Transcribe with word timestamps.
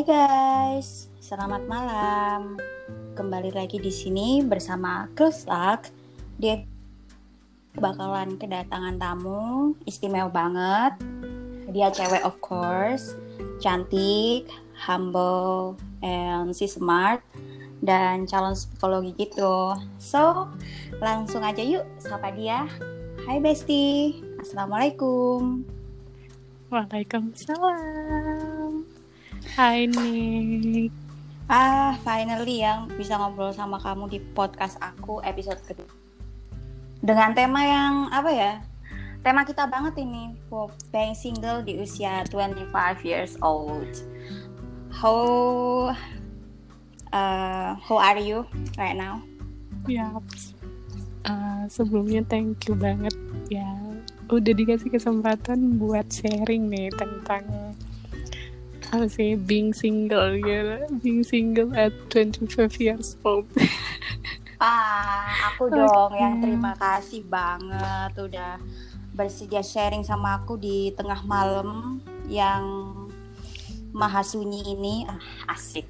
Hai 0.00 0.08
guys, 0.16 1.12
selamat 1.20 1.68
malam. 1.68 2.56
Kembali 3.12 3.52
lagi 3.52 3.76
di 3.76 3.92
sini 3.92 4.40
bersama 4.40 5.04
Luck. 5.44 5.92
Dia 6.40 6.64
bakalan 7.76 8.40
kedatangan 8.40 8.96
tamu 8.96 9.76
istimewa 9.84 10.32
banget. 10.32 10.96
Dia 11.68 11.92
cewek 11.92 12.24
of 12.24 12.40
course, 12.40 13.12
cantik, 13.60 14.48
humble, 14.72 15.76
and 16.00 16.56
si 16.56 16.64
smart 16.64 17.20
dan 17.84 18.24
calon 18.24 18.56
psikologi 18.56 19.12
gitu. 19.20 19.76
So, 20.00 20.48
langsung 20.96 21.44
aja 21.44 21.60
yuk 21.60 21.84
sapa 22.00 22.32
dia. 22.32 22.64
Hai 23.28 23.36
Besti, 23.36 24.16
Assalamualaikum. 24.40 25.60
Waalaikumsalam. 26.72 28.49
Hai 29.60 29.84
Nick. 29.92 30.88
Ah, 31.44 31.92
finally 32.00 32.64
yang 32.64 32.88
bisa 32.96 33.20
ngobrol 33.20 33.52
sama 33.52 33.76
kamu 33.76 34.08
di 34.08 34.16
podcast 34.32 34.80
aku 34.80 35.20
episode 35.20 35.60
kedua. 35.68 35.84
Dengan 37.04 37.36
tema 37.36 37.60
yang 37.68 38.08
apa 38.08 38.32
ya? 38.32 38.64
Tema 39.20 39.44
kita 39.44 39.68
banget 39.68 40.00
ini, 40.00 40.32
for 40.48 40.72
being 40.88 41.12
single 41.12 41.60
di 41.60 41.76
usia 41.76 42.24
25 42.32 42.72
years 43.04 43.36
old. 43.44 44.00
How 44.96 45.20
uh, 47.12 47.76
how 47.76 48.00
are 48.00 48.16
you 48.16 48.48
right 48.80 48.96
now? 48.96 49.20
Ya, 49.84 50.08
uh, 51.28 51.68
sebelumnya 51.68 52.24
thank 52.24 52.64
you 52.64 52.72
banget 52.80 53.12
ya 53.52 53.68
udah 54.30 54.56
dikasih 54.56 54.88
kesempatan 54.88 55.76
buat 55.76 56.06
sharing 56.08 56.70
nih 56.70 56.88
tentang 56.96 57.69
apa 58.90 59.06
sih? 59.06 59.38
Being 59.38 59.70
single 59.70 60.36
gitu 60.42 60.76
being 60.98 61.22
single 61.22 61.70
at 61.78 61.94
25 62.10 62.82
years 62.82 63.14
old. 63.22 63.46
Ah 64.58 65.54
aku 65.54 65.70
dong 65.78 66.12
okay. 66.12 66.20
yang 66.20 66.34
terima 66.42 66.74
kasih 66.76 67.22
banget 67.26 68.12
udah 68.18 68.58
bersedia 69.14 69.62
sharing 69.62 70.02
sama 70.02 70.42
aku 70.42 70.58
di 70.58 70.90
tengah 70.98 71.22
malam 71.26 72.02
yang 72.26 72.92
maha 73.94 74.22
sunyi 74.22 74.74
ini. 74.74 75.06
Ah, 75.06 75.54
asik. 75.54 75.86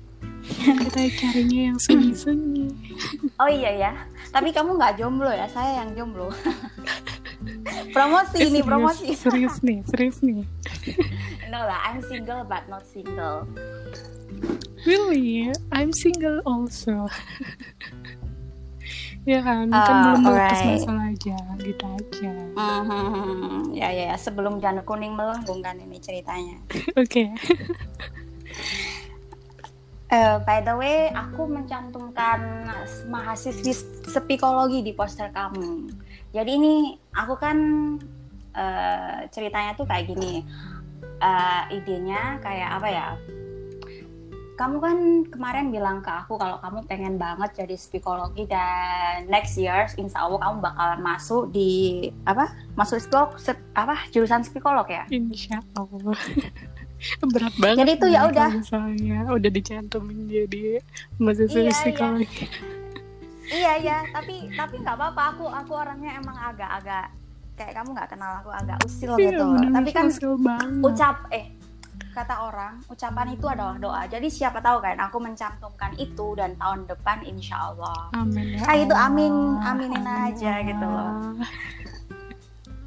Kita 0.61 1.05
carinya 1.21 1.73
yang 1.73 1.79
sunyi-sunyi. 1.81 2.69
Oh 3.37 3.49
iya 3.49 3.71
ya. 3.77 3.93
Tapi 4.33 4.53
kamu 4.53 4.77
nggak 4.77 5.01
jomblo 5.01 5.29
ya? 5.33 5.49
Saya 5.49 5.85
yang 5.85 5.97
jomblo. 5.97 6.33
Promosi 7.97 8.37
eh, 8.37 8.49
ini 8.53 8.61
promosi. 8.61 9.17
serius 9.17 9.65
nih 9.65 9.81
serius 9.89 10.21
nih 10.21 10.45
no 11.51 11.67
lah 11.67 11.83
I'm 11.83 11.99
single 12.07 12.47
but 12.47 12.71
not 12.71 12.87
single 12.87 13.51
really 14.87 15.51
I'm 15.75 15.91
single 15.91 16.39
also 16.47 17.11
ya 19.29 19.45
kan 19.45 19.69
uh, 19.69 19.85
kan 19.85 19.97
belum 20.17 20.33
right. 20.33 20.81
masalah 20.81 21.13
aja 21.13 21.37
gitu 21.61 21.85
aja 21.85 22.33
mm-hmm. 22.57 23.77
ya 23.77 23.93
ya 23.93 24.17
sebelum 24.17 24.65
janur 24.65 24.81
kuning 24.89 25.13
melengkung 25.13 25.61
kan 25.61 25.77
ini 25.77 26.01
ceritanya 26.01 26.57
oke 26.97 27.05
okay. 27.05 27.29
Uh, 30.11 30.43
by 30.43 30.59
the 30.59 30.75
way, 30.75 31.07
aku 31.15 31.47
mencantumkan 31.47 32.67
mahasiswi 33.07 33.79
psikologi 34.11 34.83
di 34.83 34.91
poster 34.91 35.31
kamu. 35.31 35.87
Jadi 36.35 36.51
ini 36.51 36.99
aku 37.15 37.39
kan 37.39 37.59
uh, 38.51 39.23
ceritanya 39.31 39.79
tuh 39.79 39.87
kayak 39.87 40.11
gini. 40.11 40.43
Uh, 41.21 41.63
idenya 41.69 42.41
kayak 42.41 42.81
apa 42.81 42.89
ya? 42.89 43.09
Kamu 44.57 44.77
kan 44.77 44.99
kemarin 45.33 45.73
bilang 45.73 46.05
ke 46.05 46.13
aku 46.13 46.37
kalau 46.37 46.61
kamu 46.61 46.85
pengen 46.85 47.17
banget 47.17 47.65
jadi 47.65 47.77
psikologi 47.81 48.45
dan 48.45 49.25
next 49.33 49.57
year 49.57 49.89
insya 49.97 50.29
Allah 50.29 50.41
kamu 50.41 50.57
bakalan 50.61 51.01
masuk 51.01 51.49
di 51.53 52.09
apa? 52.25 52.53
Masuk 52.77 53.01
psikolog 53.05 53.37
apa? 53.73 53.97
Jurusan 54.13 54.45
psikolog 54.45 54.89
ya? 54.89 55.05
Insya 55.09 55.65
Allah. 55.77 56.17
berat 57.33 57.55
banget 57.57 57.79
jadi 57.81 57.93
itu 57.97 58.07
ya 58.13 58.21
udah 58.29 58.51
misalnya 58.61 59.21
udah 59.33 59.51
dicantumin 59.51 60.29
jadi 60.29 60.85
mahasiswa 61.17 61.57
iya, 61.57 61.65
iya. 61.65 61.73
psikologi 61.73 62.45
iya 62.45 62.47
iya 63.51 63.73
iya 63.81 63.99
tapi 64.13 64.53
tapi 64.55 64.75
nggak 64.85 64.97
apa-apa 65.01 65.23
aku 65.37 65.45
aku 65.49 65.73
orangnya 65.75 66.21
emang 66.21 66.37
agak-agak 66.37 67.09
kayak 67.61 67.77
kamu 67.77 67.93
nggak 67.93 68.09
kenal 68.17 68.33
aku 68.41 68.49
agak 68.57 68.81
usil 68.89 69.13
iya, 69.21 69.37
gitu. 69.37 69.45
tapi 69.69 69.91
kan 69.93 70.07
ucap 70.81 71.29
eh 71.29 71.53
kata 72.11 72.35
orang 72.49 72.75
ucapan 72.91 73.39
itu 73.39 73.47
adalah 73.47 73.77
doa. 73.79 74.03
Jadi 74.11 74.27
siapa 74.27 74.59
tahu 74.59 74.83
kan 74.83 74.99
aku 74.99 75.23
mencantumkan 75.23 75.95
itu 75.95 76.35
dan 76.35 76.59
tahun 76.59 76.91
depan 76.91 77.23
insya 77.23 77.71
Allah. 77.71 78.11
Amin 78.19 78.59
ya 78.59 78.67
kayak 78.67 78.91
itu 78.91 78.97
amin 78.99 79.35
aminin 79.63 80.03
amin 80.03 80.27
aja 80.27 80.53
ya. 80.59 80.67
gitu 80.67 80.87
loh. 80.91 81.39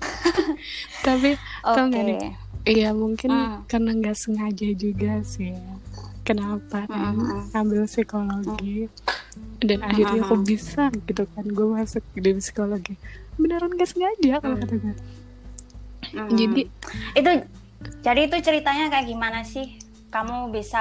Tapi 1.08 1.30
okay. 1.64 2.36
iya 2.68 2.92
mungkin 2.92 3.32
hmm. 3.32 3.70
karena 3.72 3.96
nggak 3.96 4.18
sengaja 4.18 4.70
juga 4.76 5.24
sih. 5.24 5.56
Kenapa? 6.28 6.84
Kan 6.92 7.16
hmm. 7.16 7.56
ambil 7.56 7.88
psikologi. 7.88 8.92
Hmm 8.92 9.53
dan 9.64 9.80
akhirnya 9.82 10.22
kok 10.28 10.42
bisa 10.44 10.92
gitu 11.08 11.24
kan. 11.32 11.46
Gue 11.48 11.68
masuk 11.74 12.04
di 12.16 12.32
psikologi 12.38 12.96
beneran 13.34 13.74
gak 13.74 13.90
sengaja 13.90 14.38
kalau 14.38 14.58
kata 14.62 14.76
gue 14.78 14.94
hmm. 16.14 16.30
jadi 16.38 16.62
itu 17.18 17.32
jadi 18.06 18.22
itu 18.30 18.38
ceritanya 18.40 18.88
kayak 18.94 19.10
gimana 19.10 19.42
sih? 19.42 19.76
Kamu 20.14 20.54
bisa 20.54 20.80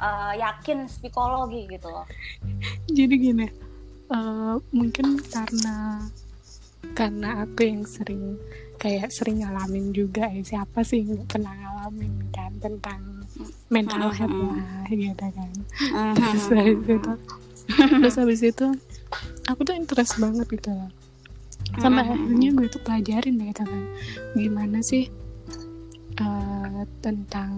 uh, 0.00 0.32
yakin 0.32 0.88
psikologi 0.88 1.68
gitu 1.68 1.92
loh. 1.92 2.08
Jadi 2.88 3.14
gini 3.20 3.46
uh, 4.10 4.56
mungkin 4.72 5.20
karena 5.28 6.08
karena 6.96 7.44
aku 7.44 7.60
yang 7.68 7.84
sering 7.84 8.40
kayak 8.80 9.12
sering 9.12 9.44
ngalamin 9.44 9.92
juga 9.92 10.26
ya. 10.32 10.40
Siapa 10.40 10.80
sih 10.82 11.04
nggak 11.04 11.28
pernah 11.36 11.52
ngalamin 11.52 12.32
kan 12.32 12.50
tentang 12.58 13.28
mental 13.68 14.08
health 14.08 14.34
lah 14.34 14.88
gitu 14.88 15.26
kan. 15.36 15.52
Terus 16.16 16.44
dari 16.48 16.74
situ 16.80 17.12
terus 17.76 18.16
habis 18.18 18.40
itu 18.42 18.66
aku 19.46 19.60
tuh 19.62 19.74
interest 19.74 20.18
banget 20.18 20.46
gitu 20.50 20.70
loh 20.70 20.90
sampai 21.78 22.02
hmm. 22.02 22.12
akhirnya 22.14 22.48
gue 22.56 22.66
tuh 22.66 22.82
pelajarin 22.82 23.36
gitu 23.38 23.62
kan 23.62 23.82
gimana 24.34 24.78
sih 24.82 25.06
uh, 26.18 26.82
tentang 26.98 27.52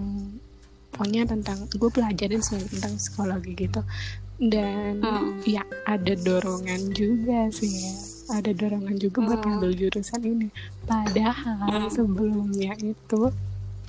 pokoknya 0.93 1.25
tentang 1.25 1.65
gue 1.73 1.89
pelajarin 1.89 2.41
sih 2.45 2.61
tentang 2.69 2.93
psikologi 3.01 3.57
gitu 3.57 3.81
dan 4.37 5.01
hmm. 5.01 5.41
ya 5.45 5.65
ada 5.89 6.13
dorongan 6.13 6.93
juga 6.93 7.49
sih 7.49 7.69
ya 7.69 7.93
ada 8.37 8.51
dorongan 8.53 8.95
juga 9.01 9.17
buat 9.25 9.39
hmm. 9.41 9.47
ngambil 9.49 9.71
jurusan 9.77 10.21
ini 10.21 10.47
padahal 10.85 11.87
hmm. 11.87 11.89
sebelumnya 11.89 12.73
itu 12.81 13.21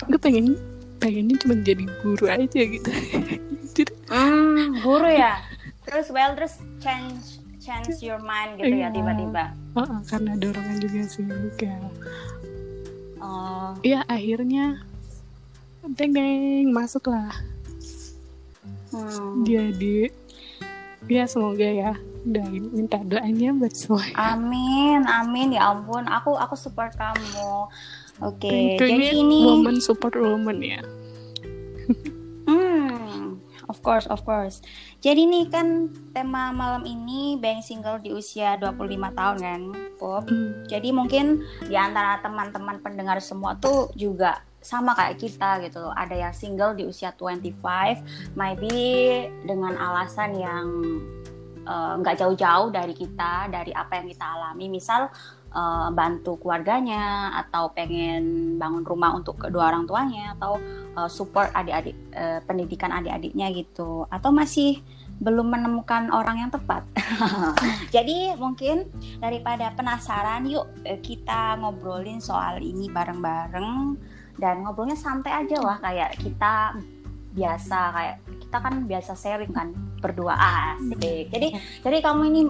gue 0.05 0.19
pengen 0.19 0.57
pengennya 0.97 1.35
cuma 1.37 1.55
jadi 1.61 1.85
guru 2.01 2.25
aja 2.25 2.61
gitu 2.61 2.91
jadi 3.75 3.93
hmm, 4.09 4.81
guru 4.81 5.09
ya 5.11 5.37
terus 5.85 6.09
well 6.09 6.33
terus 6.33 6.57
change 6.81 7.45
change 7.65 7.97
your 8.05 8.21
mind 8.21 8.61
gitu 8.61 8.77
ya 8.77 8.89
iya. 8.89 8.93
tiba-tiba. 8.93 9.53
Uh, 9.73 9.81
uh, 9.81 9.99
karena 10.05 10.37
dorongan 10.37 10.77
juga 10.77 11.01
sih 11.09 11.25
kayak 11.57 11.81
oh. 13.21 13.73
Iya 13.81 14.05
akhirnya 14.05 14.85
deng 15.97 16.13
deng 16.13 16.69
masuklah. 16.69 17.33
Hmm. 18.95 19.43
jadi 19.43 20.07
ya 21.11 21.27
semoga 21.27 21.67
ya 21.67 21.99
dan 22.23 22.71
minta 22.71 23.01
doanya 23.01 23.51
buat 23.57 23.73
semua. 23.75 24.05
Amin 24.15 25.03
amin 25.09 25.57
ya 25.57 25.73
ampun. 25.73 26.05
Aku 26.07 26.37
aku 26.37 26.55
support 26.55 26.93
kamu. 26.95 27.67
Oke 28.23 28.47
okay. 28.47 28.79
jadi 28.79 29.19
ini 29.19 29.43
woman 29.43 29.83
support 29.83 30.15
woman 30.15 30.63
ya 30.63 30.79
Of 33.65 33.81
course, 33.81 34.05
of 34.13 34.21
course. 34.21 34.61
Jadi 35.01 35.25
nih 35.25 35.49
kan 35.49 35.89
tema 36.13 36.53
malam 36.53 36.85
ini 36.85 37.41
being 37.41 37.65
single 37.65 37.97
di 37.97 38.13
usia 38.13 38.57
25 38.61 39.17
tahun 39.17 39.37
kan, 39.41 39.61
Pop. 39.97 40.25
Hmm. 40.29 40.61
Jadi 40.69 40.93
mungkin 40.93 41.41
di 41.65 41.73
antara 41.73 42.21
teman-teman 42.21 42.77
pendengar 42.85 43.17
semua 43.21 43.57
tuh 43.57 43.89
juga 43.97 44.45
sama 44.61 44.93
kayak 44.97 45.17
kita 45.17 45.61
gitu 45.65 45.81
loh. 45.81 45.93
Ada 45.93 46.29
yang 46.29 46.33
single 46.33 46.77
di 46.77 46.85
usia 46.85 47.13
25, 47.13 48.37
maybe 48.37 48.73
dengan 49.45 49.77
alasan 49.77 50.37
yang 50.37 50.65
eh, 51.65 51.93
nggak 52.01 52.15
uh, 52.17 52.19
jauh-jauh 52.25 52.69
dari 52.69 52.93
kita, 52.93 53.49
dari 53.49 53.73
apa 53.73 54.01
yang 54.01 54.07
kita 54.09 54.25
alami. 54.25 54.69
Misal 54.69 55.09
uh, 55.55 55.87
bantu 55.95 56.35
keluarganya 56.37 57.31
atau 57.39 57.71
pengen 57.71 58.55
bangun 58.59 58.83
rumah 58.83 59.15
untuk 59.15 59.39
kedua 59.39 59.71
orang 59.71 59.87
tuanya 59.87 60.35
atau 60.35 60.59
uh, 60.99 61.07
support 61.07 61.49
adik-adik 61.55 61.95
uh, 62.13 62.43
pendidikan 62.43 62.91
adik-adiknya 62.91 63.49
gitu. 63.55 64.03
Atau 64.11 64.35
masih 64.35 64.83
belum 65.23 65.47
menemukan 65.47 66.11
orang 66.11 66.43
yang 66.43 66.51
tepat. 66.51 66.83
Jadi 67.95 68.35
mungkin 68.35 68.91
daripada 69.23 69.71
penasaran 69.71 70.43
yuk 70.43 70.67
kita 70.99 71.55
ngobrolin 71.63 72.19
soal 72.19 72.59
ini 72.59 72.91
bareng-bareng 72.91 73.95
dan 74.35 74.67
ngobrolnya 74.67 74.99
santai 74.99 75.47
aja 75.47 75.57
lah. 75.63 75.79
Kayak 75.79 76.19
kita 76.19 76.75
biasa 77.35 77.79
kayak 77.91 78.15
kita 78.43 78.57
kan 78.59 78.73
biasa 78.87 79.11
sharing 79.15 79.55
kan 79.55 79.71
berdua. 80.03 80.35
Asik. 80.35 81.31
Jadi 81.31 81.47
jadi 81.79 81.97
kamu 82.03 82.21
ini 82.31 82.41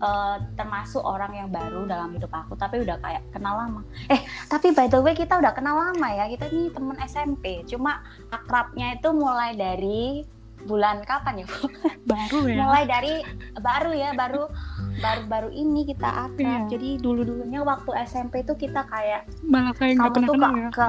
uh, 0.00 0.36
termasuk 0.54 1.02
orang 1.02 1.32
yang 1.34 1.48
baru 1.50 1.86
dalam 1.86 2.10
hidup 2.14 2.30
aku 2.30 2.54
tapi 2.54 2.82
udah 2.82 2.98
kayak 3.02 3.22
kenal 3.30 3.54
lama 3.58 3.80
eh 4.08 4.20
tapi 4.46 4.72
by 4.72 4.86
the 4.86 4.98
way 4.98 5.14
kita 5.14 5.38
udah 5.38 5.52
kenal 5.54 5.76
lama 5.78 6.08
ya 6.10 6.26
kita 6.30 6.50
ini 6.50 6.70
temen 6.70 6.96
SMP 7.04 7.62
cuma 7.66 8.02
akrabnya 8.30 8.98
itu 8.98 9.08
mulai 9.14 9.54
dari 9.54 10.24
bulan 10.58 11.06
kapan 11.06 11.42
ya 11.42 11.46
Bu? 11.46 11.70
baru 12.10 12.38
ya 12.50 12.56
mulai 12.66 12.82
dari 12.82 13.14
baru 13.62 13.90
ya 13.94 14.10
baru 14.10 14.50
baru 14.98 15.22
baru 15.30 15.48
ini 15.54 15.86
kita 15.86 16.08
akrab 16.26 16.66
Iya. 16.66 16.70
jadi 16.74 16.88
dulu 16.98 17.22
dulunya 17.22 17.62
waktu 17.62 17.90
SMP 18.02 18.42
itu 18.42 18.58
kita 18.58 18.82
kayak 18.90 19.30
malah 19.46 19.70
kayak 19.70 20.02
kamu 20.02 20.26
tuh 20.26 20.34
kenal 20.34 20.50
ke, 20.50 20.58
ya 20.58 20.70
ke 20.74 20.88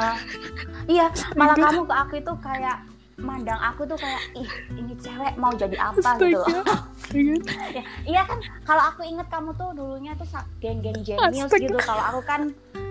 iya 0.89 1.05
malah 1.37 1.53
Astaga. 1.53 1.69
kamu 1.69 1.81
ke 1.85 1.95
aku 2.01 2.13
itu 2.17 2.33
kayak 2.41 2.77
mandang 3.19 3.59
aku 3.59 3.83
tuh 3.83 3.95
kayak 3.95 4.21
ih 4.33 4.49
ini 4.73 4.93
cewek 4.95 5.33
mau 5.35 5.51
jadi 5.51 5.75
apa 5.77 5.99
gitu 6.15 6.39
loh 6.39 6.47
Astaga. 6.47 6.75
Iya 7.09 7.33
kan? 7.35 7.41
Ya, 7.73 7.83
iya 8.11 8.21
kan 8.23 8.37
kalau 8.63 8.83
aku 8.85 9.01
inget 9.03 9.27
kamu 9.27 9.49
tuh 9.53 9.69
dulunya 9.73 10.11
tuh 10.15 10.27
geng-geng 10.57 10.99
jenius 11.01 11.51
gitu 11.51 11.77
kalau 11.81 12.03
aku 12.05 12.21
kan 12.23 12.41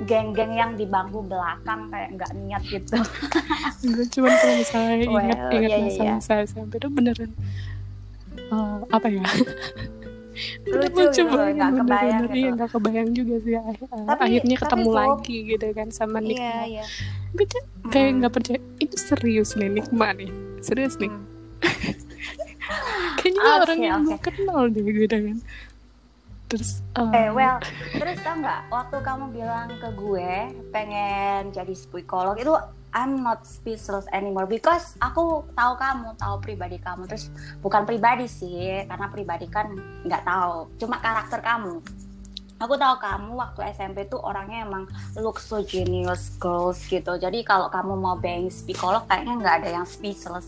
geng-geng 0.04 0.52
yang 0.52 0.70
di 0.74 0.84
bangku 0.84 1.22
belakang 1.22 1.88
kayak 1.88 2.08
nggak 2.14 2.30
niat 2.36 2.62
gitu 2.64 2.98
Enggak, 3.86 4.06
cuman 4.10 4.32
kalau 4.34 4.54
misalnya 4.56 4.94
Well, 5.06 5.22
ingat 5.22 5.38
ingat 5.48 5.70
iya, 5.70 5.76
iya, 5.78 5.86
masa-masa 6.18 6.32
SMP 6.44 6.72
itu 6.76 6.88
beneran 6.88 7.30
eh, 8.38 8.78
apa 8.88 9.06
ya? 9.06 9.22
Bener 10.62 10.90
Lucu 10.94 11.10
gitu, 11.18 11.26
banget, 11.26 11.58
nggak 11.58 11.72
kebayang 11.82 12.22
gitu. 12.22 12.36
Iya, 12.38 12.48
nggak 12.54 12.70
kebayang 12.70 13.08
juga 13.10 13.34
sih. 13.42 13.52
Tapi- 13.58 14.22
Akhirnya 14.22 14.54
tapi, 14.54 14.62
ketemu 14.62 14.86
Bob, 14.86 14.98
lagi 14.98 15.36
gitu 15.44 15.66
kan 15.74 15.88
sama 15.90 16.18
Nikma. 16.22 16.38
iya 16.38 16.56
iya 16.64 16.84
Gue 17.32 17.46
tuh 17.46 17.62
kayak 17.88 18.08
Mm. 18.08 18.16
nggak 18.20 18.32
percaya. 18.32 18.60
Itu 18.78 18.96
serius 18.96 19.54
nih 19.54 19.68
Nikma 19.68 20.12
nih. 20.12 20.30
Serius 20.60 20.96
nih. 20.96 21.08
Hmm. 21.08 21.26
Kayaknya 23.18 23.40
Oke, 23.40 23.58
orang 23.64 23.80
yang 23.80 24.00
gue 24.04 24.18
kenal 24.20 24.60
deh 24.68 24.84
gitu 24.84 25.16
kan. 25.16 25.38
Terus 26.48 26.70
eh, 26.96 27.12
Eh, 27.12 27.28
well, 27.28 27.60
terus 27.92 28.16
tau 28.20 28.36
nggak 28.36 28.60
waktu 28.68 28.96
kamu 29.00 29.24
bilang 29.32 29.68
ke 29.68 29.88
gue 29.92 30.30
pengen 30.70 31.52
jadi 31.52 31.72
psikolog 31.72 32.36
itu 32.36 32.56
I'm 32.88 33.20
not 33.20 33.44
speechless 33.44 34.08
anymore 34.08 34.48
because 34.48 34.96
aku 34.96 35.44
tahu 35.52 35.72
kamu, 35.76 36.16
tahu 36.16 36.40
pribadi 36.40 36.80
kamu. 36.80 37.04
Terus 37.04 37.28
bukan 37.60 37.84
pribadi 37.84 38.24
sih, 38.24 38.80
karena 38.88 39.12
pribadi 39.12 39.44
kan 39.44 39.68
nggak 40.08 40.24
tahu, 40.24 40.72
cuma 40.80 40.96
karakter 40.96 41.44
kamu. 41.44 41.84
Aku 42.58 42.74
tahu 42.74 42.98
kamu 42.98 43.30
waktu 43.32 43.70
SMP 43.70 44.02
tuh 44.04 44.18
orangnya 44.18 44.62
emang 44.62 44.84
look 45.14 45.38
so 45.38 45.62
genius 45.62 46.34
girls 46.36 46.82
gitu. 46.84 47.14
Jadi 47.14 47.42
kalau 47.42 47.66
kamu 47.68 47.94
mau 47.94 48.14
being 48.14 48.46
psikolog 48.48 49.06
kayaknya 49.06 49.34
nggak 49.36 49.54
ada 49.58 49.68
yang 49.72 49.86
speechless. 49.86 50.46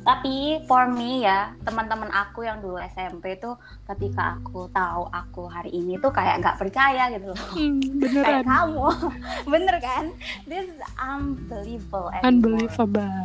Tapi 0.00 0.62
for 0.64 0.88
me 0.88 1.20
ya, 1.20 1.52
teman-teman 1.60 2.08
aku 2.08 2.40
yang 2.40 2.58
dulu 2.58 2.80
SMP 2.80 3.36
tuh 3.36 3.58
ketika 3.84 4.38
aku 4.38 4.64
tahu 4.70 5.04
aku 5.06 5.44
hari 5.46 5.68
ini 5.70 5.98
tuh 5.98 6.08
kayak 6.08 6.40
nggak 6.40 6.56
percaya 6.56 7.10
gitu 7.10 7.28
loh. 7.28 7.40
hmm, 7.52 7.82
Kayak 8.00 8.00
beneran 8.00 8.44
kamu, 8.46 8.88
bener 9.52 9.76
kan? 9.78 10.04
This 10.46 10.64
is 10.66 10.80
unbelievable. 10.96 12.08
anymore. 12.10 12.24
unbelievable. 12.24 13.20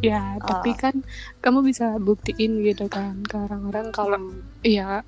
Ya, 0.00 0.34
tapi 0.40 0.72
Oh. 0.72 0.78
kan 0.78 0.94
kamu 1.38 1.58
bisa 1.64 1.94
buktiin 1.98 2.64
gitu 2.64 2.86
kan 2.86 3.22
ke 3.22 3.36
orang-orang 3.36 3.92
kalau 3.92 4.16
Hmm, 4.16 4.40
iya 4.62 5.04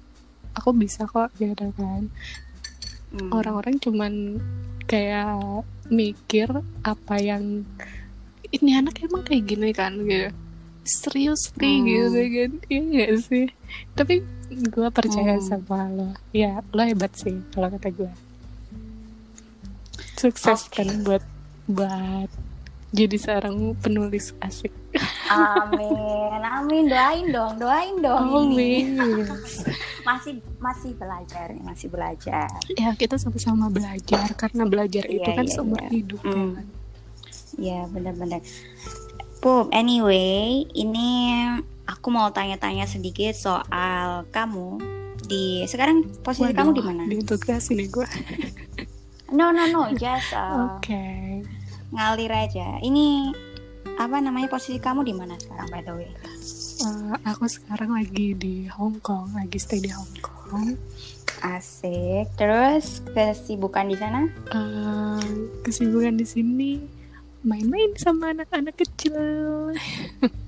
aku 0.55 0.71
bisa 0.73 1.05
kok 1.05 1.31
gitu 1.35 1.71
kan. 1.73 2.09
hmm. 3.11 3.31
orang-orang 3.31 3.79
cuman 3.79 4.13
kayak 4.85 5.63
mikir 5.87 6.47
apa 6.83 7.15
yang 7.17 7.63
ini 8.51 8.71
anak 8.75 8.99
emang 9.01 9.23
kayak 9.23 9.45
gini 9.47 9.71
kan 9.71 9.95
gitu 9.99 10.31
serius 10.85 11.49
nih 11.55 11.75
Hmm. 11.75 11.87
gitu 11.87 12.21
kan 12.29 12.51
iya 12.69 12.83
gak 12.85 13.13
sih 13.23 13.47
tapi 13.95 14.21
gue 14.51 14.89
percaya 14.91 15.35
Hmm. 15.35 15.43
sama 15.43 15.89
lo 15.89 16.09
ya 16.31 16.61
lo 16.71 16.83
hebat 16.83 17.11
sih 17.15 17.39
kalau 17.51 17.69
kata 17.69 17.89
gue 17.91 18.13
sukses 20.15 20.67
Oke. 20.67 20.81
kan 20.81 21.03
buat 21.03 21.25
buat 21.67 22.29
jadi 22.91 23.17
seorang 23.17 23.57
penulis 23.77 24.31
asik 24.41 24.71
Amin, 25.27 25.91
amin. 26.39 26.87
Doain 26.87 27.27
dong, 27.27 27.59
doain 27.59 27.99
dong. 27.99 28.55
ini. 28.55 28.95
Masih 30.05 30.33
masih 30.59 30.93
belajar, 30.93 31.49
nih, 31.49 31.61
masih 31.61 31.89
belajar. 31.89 32.49
ya 32.71 32.93
kita 32.93 33.17
sama-sama 33.17 33.67
belajar 33.67 34.29
karena 34.35 34.65
belajar 34.65 35.05
itu 35.05 35.25
Iya, 35.25 35.33
kan 35.35 35.45
iya, 35.45 35.53
seumur 35.53 35.81
iya. 35.81 35.91
hidup 35.91 36.21
ya 36.21 36.31
Hmm. 36.31 36.53
kan? 36.53 36.67
Ya 37.57 37.79
benar-benar. 37.89 38.41
Pup, 39.39 39.69
anyway, 39.71 40.65
ini 40.71 41.37
aku 41.85 42.09
mau 42.09 42.29
tanya-tanya 42.29 42.85
sedikit 42.85 43.33
soal 43.33 44.25
kamu 44.29 44.81
di 45.23 45.65
sekarang 45.65 46.05
posisi 46.21 46.49
Waduh, 46.49 46.57
kamu 46.59 46.71
di 46.71 46.83
mana? 46.83 47.03
diintegrasi 47.07 47.73
nih 47.75 47.89
gue 47.89 48.09
No 49.31 49.49
no 49.51 49.65
no, 49.67 49.89
just 49.93 50.33
uh, 50.37 50.77
oke 50.77 51.05
ngalir 51.91 52.29
aja. 52.29 52.77
Ini 52.79 53.33
apa 53.95 54.19
namanya 54.19 54.49
posisi 54.49 54.77
kamu 54.77 55.01
di 55.03 55.13
mana 55.13 55.35
sekarang 55.35 55.69
by 55.69 55.81
the 55.81 55.93
way? 55.93 56.11
Eh, 56.85 57.17
aku 57.25 57.49
sekarang 57.49 57.97
lagi 57.97 58.37
di 58.37 58.69
Hong 58.69 59.01
Kong, 59.01 59.33
lagi 59.33 59.57
stay 59.57 59.81
di 59.81 59.89
Hong 59.89 60.13
Kong. 60.21 60.77
Asik. 61.41 62.29
Terus 62.37 63.01
kesibukan 63.17 63.89
di 63.89 63.97
sana? 63.97 64.29
Eh, 64.53 65.25
kesibukan 65.65 66.21
di 66.21 66.27
sini 66.29 66.71
main-main 67.41 67.89
sama 67.97 68.37
anak-anak 68.37 68.77
kecil. 68.77 69.17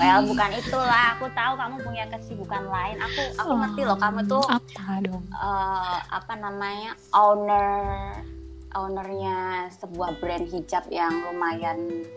Well, 0.00 0.24
bukan 0.24 0.56
itulah. 0.56 1.20
Aku 1.20 1.28
tahu 1.36 1.52
kamu 1.52 1.76
punya 1.84 2.08
kesibukan 2.08 2.64
lain. 2.64 2.96
Aku 2.96 3.20
aku 3.36 3.52
ngerti 3.60 3.80
loh 3.84 3.98
kamu 4.00 4.24
tuh 4.24 4.40
apa 4.48 5.04
dong? 5.04 5.20
eh, 5.28 5.98
apa 6.08 6.32
namanya 6.32 6.96
owner 7.12 7.68
ownernya 8.72 9.68
sebuah 9.68 10.16
brand 10.16 10.48
hijab 10.48 10.88
yang 10.88 11.12
lumayan 11.28 12.08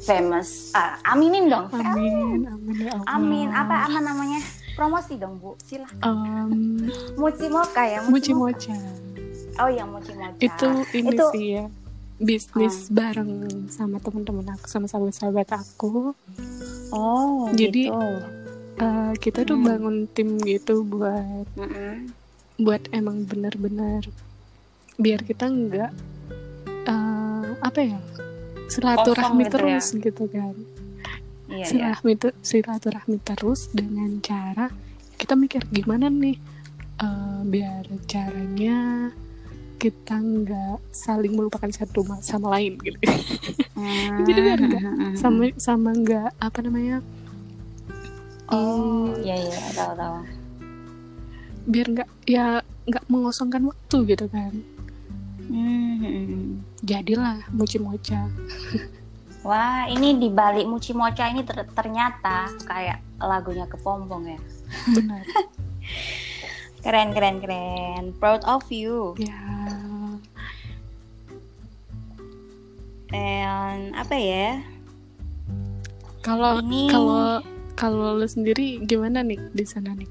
famous. 0.00 0.70
Ah, 0.72 0.96
aminin 1.06 1.46
dong. 1.46 1.66
Amin, 1.70 2.44
amin 2.44 2.74
ya 2.78 2.90
Allah. 2.94 3.06
Amin. 3.10 3.48
Apa 3.48 3.74
apa 3.86 3.98
namanya? 3.98 4.40
Promosi 4.72 5.14
dong, 5.14 5.36
Bu. 5.36 5.58
Silahkan. 5.58 5.98
Em, 6.00 6.86
Mochi 7.14 7.46
Mocha 7.46 7.82
ya, 7.82 7.98
Mochi 8.02 8.30
Mocha. 8.30 8.70
Mocha. 8.70 8.76
Oh 9.58 9.68
iya, 9.68 9.82
Mochi 9.82 10.12
Mocha. 10.12 10.38
Itu 10.38 10.68
ini 10.92 11.10
Itu- 11.12 11.30
sih 11.32 11.46
ya 11.54 11.64
bisnis 12.18 12.86
bareng 12.88 13.30
sama 13.68 13.98
teman-teman 13.98 14.50
aku 14.50 14.66
sama 14.66 14.86
sahabat-sahabat 14.86 15.54
aku. 15.54 16.14
Oh, 16.90 17.46
Jadi- 17.52 17.86
gitu. 17.86 18.02
Eh, 18.78 19.12
kita 19.18 19.42
tuh 19.42 19.54
Hmm. 19.54 19.66
bangun 19.66 19.96
tim 20.08 20.38
gitu 20.38 20.82
buat 20.82 21.46
Mm-mm. 21.54 22.14
buat 22.56 22.86
emang 22.92 23.22
benar-benar 23.22 24.06
biar 24.94 25.18
kita 25.20 25.46
nggak 25.46 25.90
eh, 26.84 27.48
apa 27.58 27.80
ya 27.80 27.98
silaturahmi 28.68 29.42
gitu 29.42 29.48
ya. 29.48 29.52
terus 29.52 29.86
gitu 29.94 30.24
kan 30.26 30.54
Iya, 31.48 31.56
iya. 31.56 31.66
silaturahmi 31.66 32.12
tu- 32.14 32.38
silaturahmi 32.38 33.16
terus 33.18 33.60
dengan 33.70 34.20
cara 34.20 34.68
kita 35.14 35.32
mikir 35.34 35.64
gimana 35.66 36.06
nih 36.06 36.36
eh, 36.98 37.40
biar 37.42 37.84
caranya 38.04 39.08
kita 39.76 40.14
nggak 40.14 40.78
saling 40.90 41.32
melupakan 41.32 41.68
satu 41.68 42.02
ma- 42.02 42.20
sama 42.20 42.52
lain 42.52 42.76
gitu 42.78 42.98
Hmm, 43.72 44.18
Jadi 44.26 44.40
biar 44.42 44.58
nggak 44.60 44.82
hmm, 44.82 44.98
hmm. 44.98 45.14
sama 45.14 45.44
sama 45.56 45.90
nggak 45.92 46.30
apa 46.36 46.58
namanya 46.60 46.98
Oh, 48.48 49.06
hmm, 49.06 49.22
iya 49.22 49.36
iya, 49.38 49.60
tahu 49.72 49.92
tahu. 49.94 50.18
biar 51.64 51.86
nggak 51.86 52.08
ya 52.24 52.46
nggak 52.84 53.04
mengosongkan 53.06 53.60
waktu 53.62 53.96
gitu 54.06 54.24
kan 54.26 54.52
Hmm, 55.48 56.60
jadilah 56.80 57.40
mochi 57.50 57.80
mocha 57.80 58.28
Wah, 59.46 59.86
ini 59.86 60.18
di 60.18 60.28
balik 60.28 60.66
Mochi 60.66 60.90
Mocha 60.90 61.30
ini 61.30 61.40
ter- 61.40 61.70
ternyata 61.70 62.50
kayak 62.66 62.98
lagunya 63.16 63.64
kepompong 63.64 64.26
ya. 64.28 64.40
benar 64.92 65.22
Keren 66.84 67.10
keren 67.10 67.38
keren. 67.38 68.02
Proud 68.18 68.42
of 68.44 68.66
you. 68.68 69.14
ya 69.16 69.38
And 73.08 73.96
apa 73.96 74.14
ya? 74.14 74.60
kalau 76.20 76.60
Ini- 76.60 76.90
kalau 76.90 77.40
kalau 77.72 78.18
lu 78.18 78.26
sendiri 78.26 78.82
gimana 78.84 79.22
nih 79.22 79.38
di 79.48 79.64
sana 79.64 79.94
nih 79.94 80.10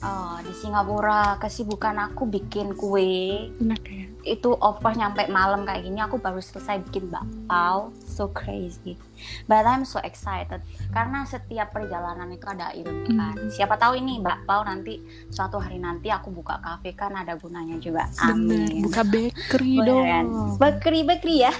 Oh, 0.00 0.40
di 0.40 0.56
Singapura 0.56 1.36
kesibukan 1.36 1.92
aku 2.00 2.24
bikin 2.24 2.72
kue. 2.72 3.52
enak 3.60 3.84
ya 3.84 4.08
Itu 4.24 4.56
of 4.56 4.80
course 4.80 4.96
nyampe 4.96 5.28
malam 5.28 5.64
kayak 5.64 5.84
gini 5.84 6.00
aku 6.00 6.16
baru 6.16 6.40
selesai 6.40 6.80
bikin 6.84 7.12
bakpao. 7.12 7.92
So 8.00 8.32
crazy. 8.32 8.96
But 9.44 9.64
I'm 9.64 9.84
so 9.84 10.00
excited 10.00 10.64
karena 10.88 11.24
setiap 11.24 11.72
perjalanan 11.72 12.28
itu 12.28 12.48
ada 12.48 12.72
ilmu 12.72 13.12
kan. 13.12 13.36
Hmm. 13.36 13.52
Siapa 13.52 13.76
tahu 13.76 14.00
ini 14.00 14.20
bakpao 14.20 14.64
nanti 14.64 15.00
suatu 15.28 15.60
hari 15.60 15.76
nanti 15.76 16.08
aku 16.08 16.32
buka 16.32 16.56
kafe 16.58 16.96
kan 16.96 17.12
ada 17.12 17.36
gunanya 17.36 17.76
juga. 17.76 18.08
bener 18.08 18.72
Amin. 18.72 18.80
buka 18.80 19.02
bakery 19.04 19.74
dong 19.84 20.28
Bakery 20.56 21.00
bakery 21.04 21.36
ya. 21.44 21.52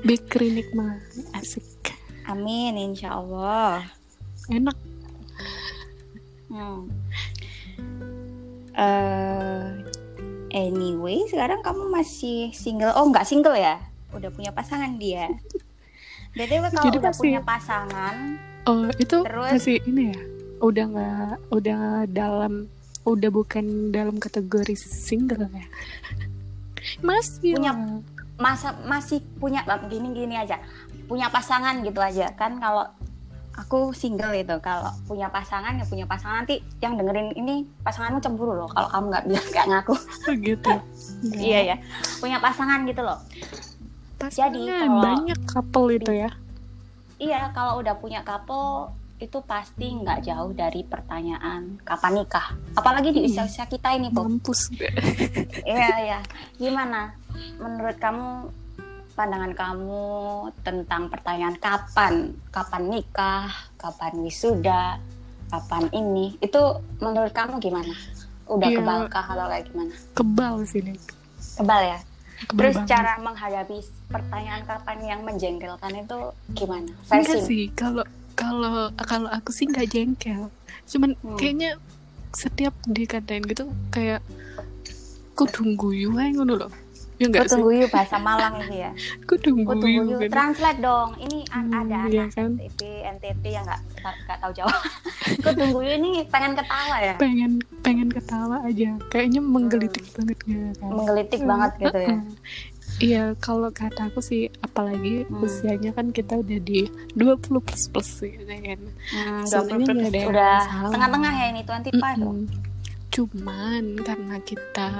bakery 0.00 0.48
nikmat 0.56 1.04
asik 1.34 1.64
Amin, 2.24 2.76
insya 2.76 3.16
Allah. 3.16 3.80
enak 4.48 4.76
Hmm. 6.48 6.88
Eh, 8.72 9.64
anyway, 10.50 11.26
sekarang 11.26 11.60
kamu 11.60 11.90
masih 11.90 12.52
single? 12.52 12.94
Oh, 12.94 13.06
nggak 13.06 13.26
single 13.26 13.52
ya? 13.52 13.82
Udah 14.10 14.30
punya 14.30 14.48
pasangan 14.48 14.96
dia. 14.96 15.28
BTW 16.32 16.70
kalau 16.70 16.86
Jadi 16.86 16.96
udah 16.98 17.10
masih- 17.10 17.22
punya 17.24 17.40
pasangan, 17.42 18.14
oh 18.62 18.86
itu 18.94 19.16
Terus? 19.24 19.50
masih 19.50 19.76
ini 19.82 20.12
ya 20.12 20.20
udah 20.60 20.84
nggak 20.86 21.34
udah 21.50 21.80
dalam 22.06 22.52
udah 23.02 23.30
bukan 23.32 23.64
dalam 23.88 24.20
kategori 24.20 24.76
single 24.76 25.48
ya 25.48 25.66
masih 27.00 27.56
Punya- 27.56 28.02
masa 28.36 28.76
masih 28.86 29.18
punya 29.40 29.64
gini-gini 29.88 30.36
aja, 30.36 30.62
punya 31.08 31.26
pasangan 31.26 31.82
gitu 31.82 31.98
aja 31.98 32.30
kan? 32.36 32.60
Kalau 32.60 32.86
aku 33.58 33.90
single 33.90 34.30
itu, 34.32 34.54
kalau 34.58 34.88
punya 35.04 35.26
pasangan 35.26 35.74
ya 35.74 35.82
punya 35.82 36.04
pasangan 36.04 36.42
nanti 36.42 36.62
yang 36.78 36.94
dengerin 36.94 37.34
ini 37.34 37.54
pasanganmu 37.80 38.18
cemburu 38.18 38.54
loh 38.54 38.68
kalau 38.68 38.86
kamu 38.88 39.04
nggak 39.08 39.24
bilang 39.26 39.48
kayak 39.48 39.66
ngaku. 39.68 39.94
Oh, 40.24 40.34
gitu 40.36 40.72
iya 41.42 41.60
ya, 41.64 41.76
punya 42.16 42.38
pasangan 42.38 42.82
gitu 42.84 43.02
loh. 43.02 43.18
pasangan 44.16 44.50
Jadi 44.50 44.60
kalau- 44.64 45.02
banyak 45.02 45.38
couple 45.44 45.88
itu 45.92 46.12
ya 46.16 46.30
Iya, 47.18 47.50
kalau 47.50 47.78
udah 47.78 47.94
punya 47.94 48.22
couple 48.22 48.94
itu 49.18 49.42
pasti 49.42 49.90
nggak 49.92 50.22
jauh 50.22 50.54
dari 50.54 50.86
pertanyaan 50.86 51.74
kapan 51.82 52.14
nikah. 52.16 52.54
Apalagi 52.72 53.10
di 53.10 53.18
Hmm. 53.18 53.28
usia-usia 53.28 53.66
kita 53.66 53.90
ini, 53.92 54.06
Bob. 54.08 54.30
mampus 54.30 54.70
Iya, 55.60 55.88
iya. 55.98 56.18
Gimana? 56.54 57.10
Menurut 57.56 57.98
kamu 57.98 58.54
pandangan 59.18 59.50
kamu 59.52 60.06
tentang 60.62 61.10
pertanyaan 61.10 61.58
kapan? 61.58 62.14
Kapan 62.48 62.82
nikah? 62.86 63.50
Kapan 63.74 64.22
wisuda? 64.22 65.02
Kapan 65.48 65.90
ini? 65.90 66.38
Itu 66.38 66.60
menurut 66.96 67.34
kamu 67.34 67.58
gimana? 67.58 67.90
Udah 68.46 68.64
Iya. 68.64 68.78
kebalkah 68.78 69.26
atau 69.26 69.46
kayak 69.46 69.64
gimana? 69.66 69.94
kebal 70.14 70.54
sih 70.62 70.80
Nek. 70.80 70.96
Kebal 71.56 71.80
ya? 71.84 71.98
Kebal 72.40 72.60
Terus 72.62 72.76
banget. 72.76 72.88
cara 72.88 73.12
menghadapi 73.18 73.78
pertanyaan 74.06 74.62
kapan 74.62 74.98
yang 75.02 75.20
menjengkelkan 75.20 75.92
itu 75.98 76.18
gimana? 76.54 76.92
enggak 77.08 77.42
sih 77.42 77.66
kalau 77.74 78.06
kalau 78.32 78.88
kalau 78.96 79.28
aku 79.28 79.50
sih 79.50 79.66
nggak 79.66 79.90
jengkel 79.90 80.46
cuman 80.86 81.18
Hmm. 81.18 81.34
kayaknya 81.34 81.74
setiap 82.30 82.70
dikatain 82.86 83.42
gitu 83.42 83.66
kayak 83.88 84.22
ku 85.34 85.44
tunggu 85.44 85.90
you 85.90 86.14
aja 86.14 86.30
ngono 86.32 86.54
loh 86.56 86.72
ya 87.18 87.24
enggak 87.24 87.44
sih 87.44 87.58
Kutunggu 87.58 87.70
yuk 87.76 87.90
bahasa 87.90 88.16
Malang 88.16 88.54
ini 88.60 88.76
ya. 88.78 88.90
ku 89.22 89.34
tunggu 89.36 89.66
Kutunggu 89.68 90.02
yuk. 90.08 90.18
kan 90.20 90.30
Translate 90.30 90.78
dong. 90.78 91.10
Ini 91.18 91.38
Hmm, 91.48 91.70
ada 91.72 91.98
iya 92.06 92.22
anak 92.22 92.30
kan? 92.32 92.50
NTT, 92.56 92.80
NTT 93.10 93.44
yang 93.48 93.64
nggak 93.64 93.80
nggak 93.98 94.38
tahu 94.38 94.52
jawab. 94.54 94.78
Kutunggu 95.44 95.78
yuk 95.80 95.94
ini 95.96 96.10
pengen 96.24 96.52
ketawa 96.52 96.96
ya. 96.98 97.14
pengen 97.16 97.52
pengen 97.80 98.08
ketawa 98.08 98.62
aja 98.62 98.90
kayaknya 99.08 99.40
menggelitik 99.40 100.06
banget 100.12 100.38
gitu 100.40 100.70
kan 100.74 100.88
Menggelitik 100.88 101.40
Hmm, 101.40 101.50
banget 101.50 101.70
gitu 101.80 101.98
ya. 101.98 102.08
uh-uh. 102.08 102.22
Iya, 102.98 103.24
kalau 103.38 103.70
kata 103.70 104.08
aku 104.08 104.18
sih, 104.18 104.42
apalagi 104.58 105.22
Hmm. 105.24 105.38
usianya 105.40 105.90
kan 105.92 106.10
kita 106.10 106.34
udah 106.34 106.58
di 106.60 106.86
20 107.12 107.38
plus 107.60 107.86
plus 107.86 108.10
gitu 108.18 108.42
kan. 108.42 108.80
Hmm, 109.08 109.42
Sebenarnya 109.44 109.86
20 109.86 109.94
nggak 109.94 110.08
ada 110.08 110.18
yang 110.18 110.30
udah 110.32 110.56
tengah-tengah 110.90 111.32
ya 111.32 111.46
ini 111.48 111.62
25 111.62 111.94
loh. 112.16 112.32
Mm-mm. 112.32 112.46
Cuman 113.08 113.84
karena 113.98 114.36
kita 114.40 114.90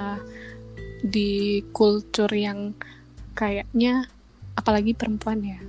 di 1.03 1.63
kultur 1.71 2.27
yang 2.31 2.75
kayaknya, 3.33 4.07
apalagi 4.55 4.91
perempuan 4.93 5.39
ya, 5.43 5.59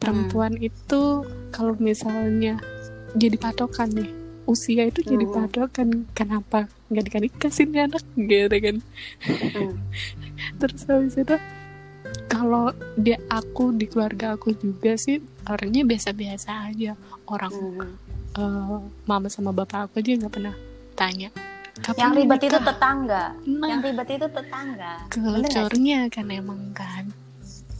perempuan 0.00 0.56
Hmm. 0.56 0.68
itu 0.68 1.02
kalau 1.52 1.76
misalnya 1.76 2.56
jadi 3.12 3.36
patokan 3.36 3.90
nih, 3.92 4.10
usia 4.46 4.88
itu 4.88 5.04
jadi 5.04 5.26
Hmm. 5.26 5.34
patokan. 5.36 5.88
Kenapa 6.16 6.66
nggak 6.88 7.22
dikasih 7.28 7.70
nih 7.70 7.86
anak 7.86 8.04
gitu 8.16 8.56
kan? 8.56 8.76
Hmm. 9.54 9.74
terus 10.60 10.82
habis 10.88 11.16
itu 11.16 11.36
kalau 12.26 12.72
dia 12.96 13.20
aku 13.28 13.74
di 13.74 13.86
keluarga 13.86 14.34
aku 14.34 14.54
juga 14.56 14.96
sih 14.96 15.20
orangnya 15.46 15.84
biasa-biasa 15.84 16.72
aja 16.72 16.92
orang 17.28 17.52
Hmm. 17.52 17.92
eh, 18.38 18.78
mama 19.04 19.28
sama 19.28 19.50
bapak 19.50 19.90
aku 19.90 20.00
aja 20.00 20.16
nggak 20.16 20.32
pernah 20.32 20.54
tanya 20.94 21.28
kapan 21.80 21.98
Yang 21.98 22.12
ribet 22.14 22.40
itu 22.40 22.48
nikah?" 22.52 22.66
tetangga. 22.66 23.22
nah 23.42 23.68
Yang 23.68 23.80
ribet 23.86 24.08
itu 24.10 24.26
tetangga. 24.28 24.92
Culture-nya 25.08 26.00
kan 26.06 26.26
emang 26.28 26.60
kan 26.70 27.04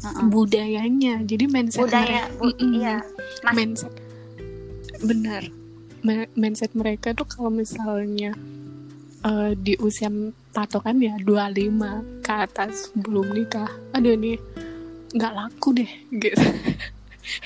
Heeh. 0.00 0.24
budayanya 0.26 1.14
jadi 1.22 1.44
mindset 1.46 1.84
Budaya, 1.84 2.24
mereka, 2.24 2.26
bu- 2.34 2.56
Mm-mm. 2.56 2.72
iya. 2.74 2.96
Mas- 3.42 3.54
mindset 3.54 3.92
benar 5.00 5.42
mindset 6.34 6.72
mereka 6.72 7.12
tuh 7.12 7.24
kalau 7.24 7.48
misalnya 7.48 8.32
eh, 9.20 9.52
di 9.54 9.76
usia 9.76 10.08
patokan 10.50 10.96
ya 10.98 11.16
25 11.18 12.20
ke 12.20 12.32
atas 12.34 12.88
belum 12.94 13.30
nikah 13.30 13.68
aduh 13.90 14.12
nih 14.14 14.40
nggak 15.10 15.32
laku 15.32 15.72
deh 15.74 15.90
gitu 16.10 16.40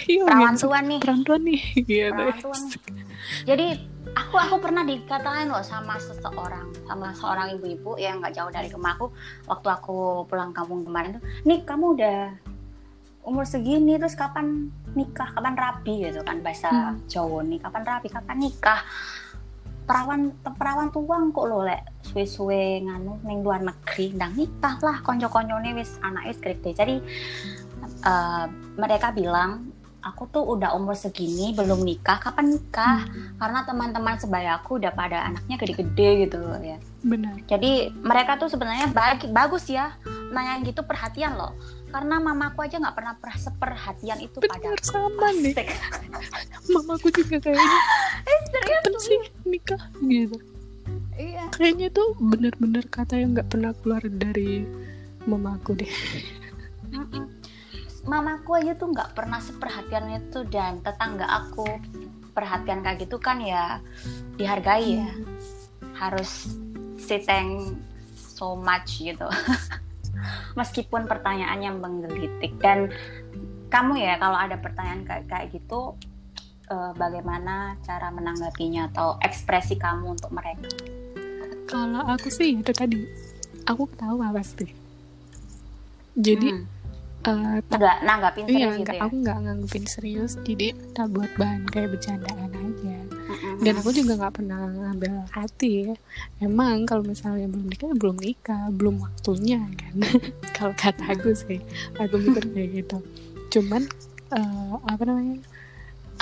iya 0.06 0.23
Perawan 0.23 0.38
mindset 0.49 0.62
tua 0.64 0.78
nih. 0.80 0.99
perempuan 1.00 1.40
nih 1.42 1.61
gitu 1.76 2.11
Perawan 2.12 2.38
tua 2.40 2.56
nih. 2.56 3.04
Jadi 3.44 3.66
aku 4.14 4.35
aku 4.38 4.56
pernah 4.62 4.87
dikatain 4.87 5.50
loh 5.50 5.62
sama 5.66 5.99
seseorang 5.99 6.71
sama 6.87 7.11
seorang 7.18 7.59
ibu-ibu 7.59 7.99
yang 7.99 8.23
nggak 8.23 8.35
jauh 8.35 8.50
dari 8.50 8.71
rumahku 8.71 9.11
waktu 9.50 9.68
aku 9.71 10.25
pulang 10.30 10.54
kampung 10.54 10.87
kemarin 10.87 11.18
tuh 11.18 11.23
nih 11.44 11.66
kamu 11.66 11.99
udah 11.99 12.21
umur 13.25 13.49
segini 13.49 13.97
terus 13.97 14.14
kapan 14.14 14.68
nikah? 14.92 15.33
Kapan 15.33 15.56
rapi 15.56 16.04
gitu 16.06 16.21
kan 16.23 16.44
bahasa 16.44 16.68
Hmm. 16.71 17.00
Jawa 17.09 17.40
nih 17.42 17.59
kapan 17.59 17.83
rapi 17.83 18.09
kapan 18.12 18.37
nikah? 18.37 18.80
Perawan 19.85 20.33
perawan 20.40 20.88
tuang 20.88 21.28
kok 21.33 21.44
lo 21.44 21.61
lek 21.64 21.85
suwe-suwe 22.09 22.85
nganu 22.88 23.21
neng 23.25 23.44
luar 23.44 23.61
negeri 23.61 24.16
ndang 24.16 24.33
nikah 24.33 24.80
lah 24.80 25.04
konco-koncone 25.04 25.76
wis 25.76 26.00
anak 26.00 26.25
wis 26.33 26.40
gede 26.40 26.73
jadi 26.73 26.97
eh, 28.04 28.44
mereka 28.80 29.12
bilang 29.12 29.74
aku 30.04 30.28
tuh 30.28 30.44
udah 30.44 30.76
umur 30.76 30.92
segini 30.92 31.56
belum 31.56 31.80
nikah. 31.80 32.20
Kapan 32.20 32.52
nikah? 32.52 33.08
Karena 33.40 33.64
teman-teman 33.64 34.20
sebayaku 34.20 34.76
udah 34.76 34.92
pada 34.92 35.32
anaknya 35.32 35.56
gede-gede 35.56 36.28
gitu 36.28 36.37
loh 36.44 36.61
ya. 36.61 36.76
Benar. 37.00 37.40
Jadi 37.49 37.88
mereka 38.04 38.37
tuh 38.37 38.52
sebenarnya 38.52 38.92
baik 38.92 39.32
bagus 39.32 39.73
ya. 39.73 39.96
Nanyain 40.30 40.61
gitu 40.62 40.84
perhatian 40.84 41.40
loh. 41.40 41.56
Karena 41.88 42.20
mamaku 42.20 42.66
aja 42.68 42.76
nggak 42.76 42.96
pernah 42.96 43.14
pernah 43.16 43.38
seperhatian 43.38 44.18
itu 44.20 44.44
pada 44.44 44.61
benar 44.61 44.80
sama 44.84 45.30
nih. 45.40 45.54
Mamaku 46.75 47.06
juga 47.14 47.38
kayaknya 47.38 47.80
kapan 48.66 48.94
sih 48.99 49.20
nikah? 49.46 49.82
Gitu. 50.02 50.37
Iya. 51.14 51.46
Kayaknya 51.54 51.88
tuh 51.94 52.18
bener-bener 52.18 52.82
kata 52.90 53.14
yang 53.14 53.38
nggak 53.38 53.46
pernah 53.46 53.70
keluar 53.78 54.02
dari 54.11 54.66
mamaku 55.25 55.78
deh. 55.78 55.94
Mamaku 58.04 58.61
aja 58.61 58.76
tuh 58.76 58.92
nggak 58.92 59.16
pernah 59.16 59.40
seperhatian 59.40 60.20
itu 60.20 60.44
dan 60.52 60.80
tetangga 60.84 61.25
aku 61.25 61.64
perhatian 62.34 62.82
kayak 62.82 63.06
gitu 63.06 63.16
kan 63.16 63.40
ya 63.40 63.80
dihargai 64.37 65.00
ya. 65.00 65.11
Harus 65.96 66.50
si 67.00 67.16
thank 67.23 67.78
so 68.16 68.58
much 68.58 69.00
gitu. 69.00 69.25
Meskipun 70.58 71.06
pertanyaannya 71.06 71.70
menggelitik. 71.78 72.58
Dan 72.58 72.90
kamu 73.70 73.99
ya 73.99 74.14
kalau 74.20 74.38
ada 74.38 74.58
pertanyaan 74.58 75.02
kayak 75.06 75.25
kayak 75.26 75.46
gitu 75.54 75.94
eh, 76.70 76.92
bagaimana 76.94 77.78
cara 77.82 78.11
menanggapinya 78.11 78.90
atau 78.92 79.16
ekspresi 79.23 79.78
kamu 79.78 80.18
untuk 80.18 80.30
mereka? 80.34 80.68
Kalau 81.70 82.04
aku 82.04 82.28
sih 82.28 82.61
itu 82.61 82.73
tadi. 82.75 83.00
Aku 83.64 83.88
ketawa 83.88 84.28
pasti. 84.34 84.68
Jadi 86.14 86.49
Hmm, 86.52 86.74
eh, 87.25 87.59
tak- 87.69 87.81
nggak 87.81 87.99
nanggapin 88.04 88.45
iya 88.45 88.52
serius 88.52 88.76
gitu 88.76 88.85
nggak 88.85 88.97
ya? 88.97 89.02
aku 89.04 89.14
nggak 89.25 89.38
nganggepin 89.45 89.85
serius. 89.88 90.33
Jadi 90.45 90.66
tak 90.93 91.07
buat 91.12 91.31
bahan 91.40 91.62
kayak 91.73 91.88
bercandaan 91.97 92.50
aja. 92.52 92.97
Dan 93.64 93.75
aku 93.81 93.90
juga 93.97 94.12
nggak 94.21 94.35
pernah 94.37 94.59
ngambil 94.69 95.12
hati 95.33 95.71
ya. 95.88 95.95
emang 96.38 96.85
kalau 96.85 97.02
misalnya 97.02 97.49
belum 97.49 97.66
nikah 97.66 97.88
ya 97.88 97.97
belum 97.97 98.16
nikah. 98.21 98.64
Belum 98.76 98.95
waktunya 99.00 99.61
kan? 99.75 99.97
Kalau 100.57 100.75
kata 100.76 101.04
aku 101.16 101.33
sih 101.35 101.61
aku 101.97 102.14
mikir 102.21 102.45
kayak 102.52 102.69
gitu. 102.85 102.99
Cuman 103.50 103.88
eh, 104.33 104.75
apa 104.85 105.02
namanya? 105.09 105.40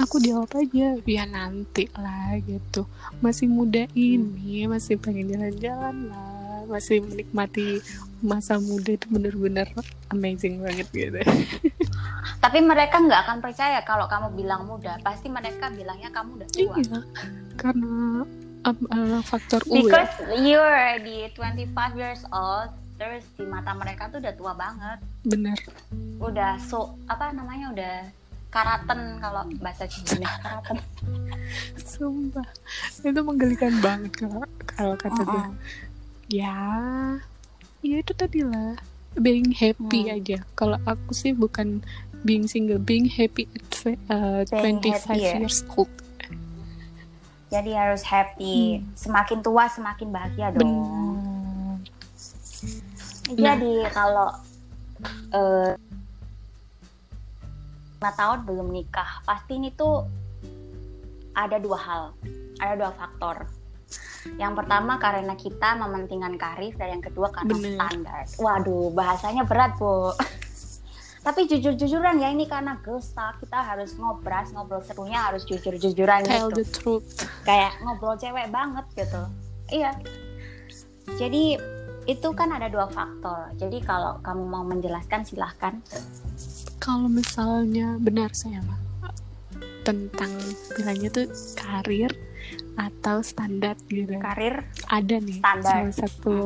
Aku 0.00 0.16
jawab 0.24 0.48
aja 0.56 0.96
ya 1.04 1.24
nanti 1.28 1.84
lah 1.92 2.32
gitu. 2.40 2.88
Masih 3.20 3.44
muda 3.50 3.84
ini 3.92 4.64
masih 4.64 4.96
pengen 4.96 5.28
jalan-jalan 5.28 6.08
lah 6.08 6.41
masih 6.66 7.02
menikmati 7.02 7.82
masa 8.22 8.58
muda 8.62 8.94
itu 8.94 9.06
bener-bener 9.10 9.66
amazing 10.14 10.62
banget 10.62 10.88
gitu. 10.94 11.18
Tapi 12.42 12.58
mereka 12.62 13.02
nggak 13.02 13.20
akan 13.26 13.38
percaya 13.42 13.82
kalau 13.82 14.06
kamu 14.06 14.34
bilang 14.38 14.66
muda. 14.66 14.98
Pasti 15.02 15.26
mereka 15.30 15.70
bilangnya 15.70 16.10
kamu 16.14 16.42
udah 16.42 16.48
tua. 16.50 16.76
iya 16.78 17.00
karena 17.58 18.26
um, 18.66 18.78
uh, 18.90 19.20
faktor 19.26 19.62
U 19.70 19.74
ya. 19.74 19.82
Because 19.82 20.14
you're 20.38 20.98
di 21.02 21.30
25 21.34 22.00
years 22.00 22.22
old, 22.30 22.70
terus 22.98 23.26
di 23.38 23.44
mata 23.46 23.74
mereka 23.74 24.10
tuh 24.10 24.22
udah 24.22 24.34
tua 24.38 24.52
banget. 24.54 24.98
Bener 25.26 25.58
udah 26.22 26.54
so 26.62 26.94
apa 27.10 27.34
namanya 27.34 27.74
udah 27.74 27.96
karaten 28.52 29.18
kalau 29.18 29.42
bahasa 29.58 29.88
Cina 29.90 30.28
karaten. 30.38 30.78
Sumpah. 31.82 32.46
Itu 33.02 33.20
menggelikan 33.24 33.80
banget 33.82 34.12
kalau 34.22 34.44
kalau 34.76 34.94
kata 34.94 35.22
Oh, 35.22 35.26
gue 35.26 35.42
oh. 35.42 35.50
Ya. 36.28 36.54
Ya 37.82 37.96
itu 37.98 38.12
tadi 38.14 38.42
lah. 38.42 38.78
Being 39.14 39.50
happy 39.52 40.06
Hmm. 40.06 40.16
aja. 40.16 40.38
Kalau 40.54 40.78
aku 40.84 41.12
sih 41.12 41.32
bukan 41.32 41.82
being 42.22 42.46
single 42.46 42.78
being 42.78 43.10
happy 43.10 43.50
at 43.50 43.66
uh, 44.06 44.46
Being 44.62 44.78
25 44.78 44.94
happy 44.94 45.18
ya? 45.18 45.32
years 45.42 45.66
old. 45.74 45.90
Jadi 47.50 47.70
harus 47.74 48.00
happy. 48.00 48.80
Semakin 48.94 49.42
tua 49.42 49.66
semakin 49.68 50.08
bahagia 50.08 50.48
dong. 50.54 50.72
Benar. 53.28 53.58
Jadi 53.58 53.74
kalau 53.92 54.28
eh 55.32 55.74
lima 57.98 58.10
tahun 58.18 58.42
belum 58.42 58.68
nikah 58.72 59.22
pasti 59.22 59.62
ini 59.62 59.70
tuh 59.70 60.02
ada 61.32 61.54
dua 61.56 61.78
hal 61.78 62.02
ada 62.58 62.74
dua 62.74 62.90
faktor 62.92 63.46
yang 64.38 64.54
pertama 64.54 65.02
karena 65.02 65.34
kita 65.34 65.74
mementingkan 65.78 66.38
karir 66.38 66.74
dan 66.78 66.98
yang 66.98 67.02
kedua 67.02 67.28
karena 67.34 67.54
Bener. 67.58 67.74
standar. 67.74 68.22
Waduh 68.38 68.94
bahasanya 68.94 69.42
berat 69.42 69.74
bu. 69.76 70.14
Tapi 71.26 71.46
jujur-jujuran 71.46 72.18
ya 72.18 72.34
ini 72.34 72.50
karena 72.50 72.82
talk 72.82 73.38
kita 73.38 73.58
harus 73.62 73.94
ngobras 73.94 74.50
ngobrol 74.50 74.82
serunya 74.82 75.22
harus 75.22 75.46
jujur-jujuran 75.46 76.26
tell 76.26 76.50
gitu. 76.50 76.58
the 76.58 76.66
truth. 76.66 77.06
Kayak 77.46 77.78
ngobrol 77.86 78.18
cewek 78.18 78.50
banget 78.50 78.86
gitu. 78.98 79.22
Iya. 79.70 79.94
Jadi 81.18 81.58
itu 82.10 82.28
kan 82.34 82.50
ada 82.50 82.66
dua 82.66 82.90
faktor. 82.90 83.54
Jadi 83.54 83.78
kalau 83.86 84.18
kamu 84.26 84.42
mau 84.50 84.66
menjelaskan 84.66 85.22
silahkan. 85.22 85.78
Kalau 86.82 87.06
misalnya 87.06 87.94
benar 88.02 88.34
saya 88.34 88.58
mah 88.66 88.82
tentang 89.86 90.30
bilangnya 90.74 91.10
tuh 91.10 91.26
karir 91.54 92.10
atau 92.76 93.20
standar 93.20 93.76
gitu. 93.88 94.16
Karir? 94.18 94.64
Ada 94.88 95.16
nih 95.20 95.38
Standar. 95.40 95.64
salah 95.64 95.94
satu 95.94 96.36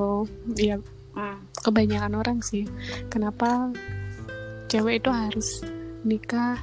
ya 0.58 0.76
hmm, 1.14 1.38
kebanyakan 1.62 2.12
orang 2.18 2.38
sih. 2.42 2.66
Kenapa 3.08 3.70
cewek 4.66 5.02
itu 5.02 5.10
harus 5.10 5.62
nikah 6.02 6.62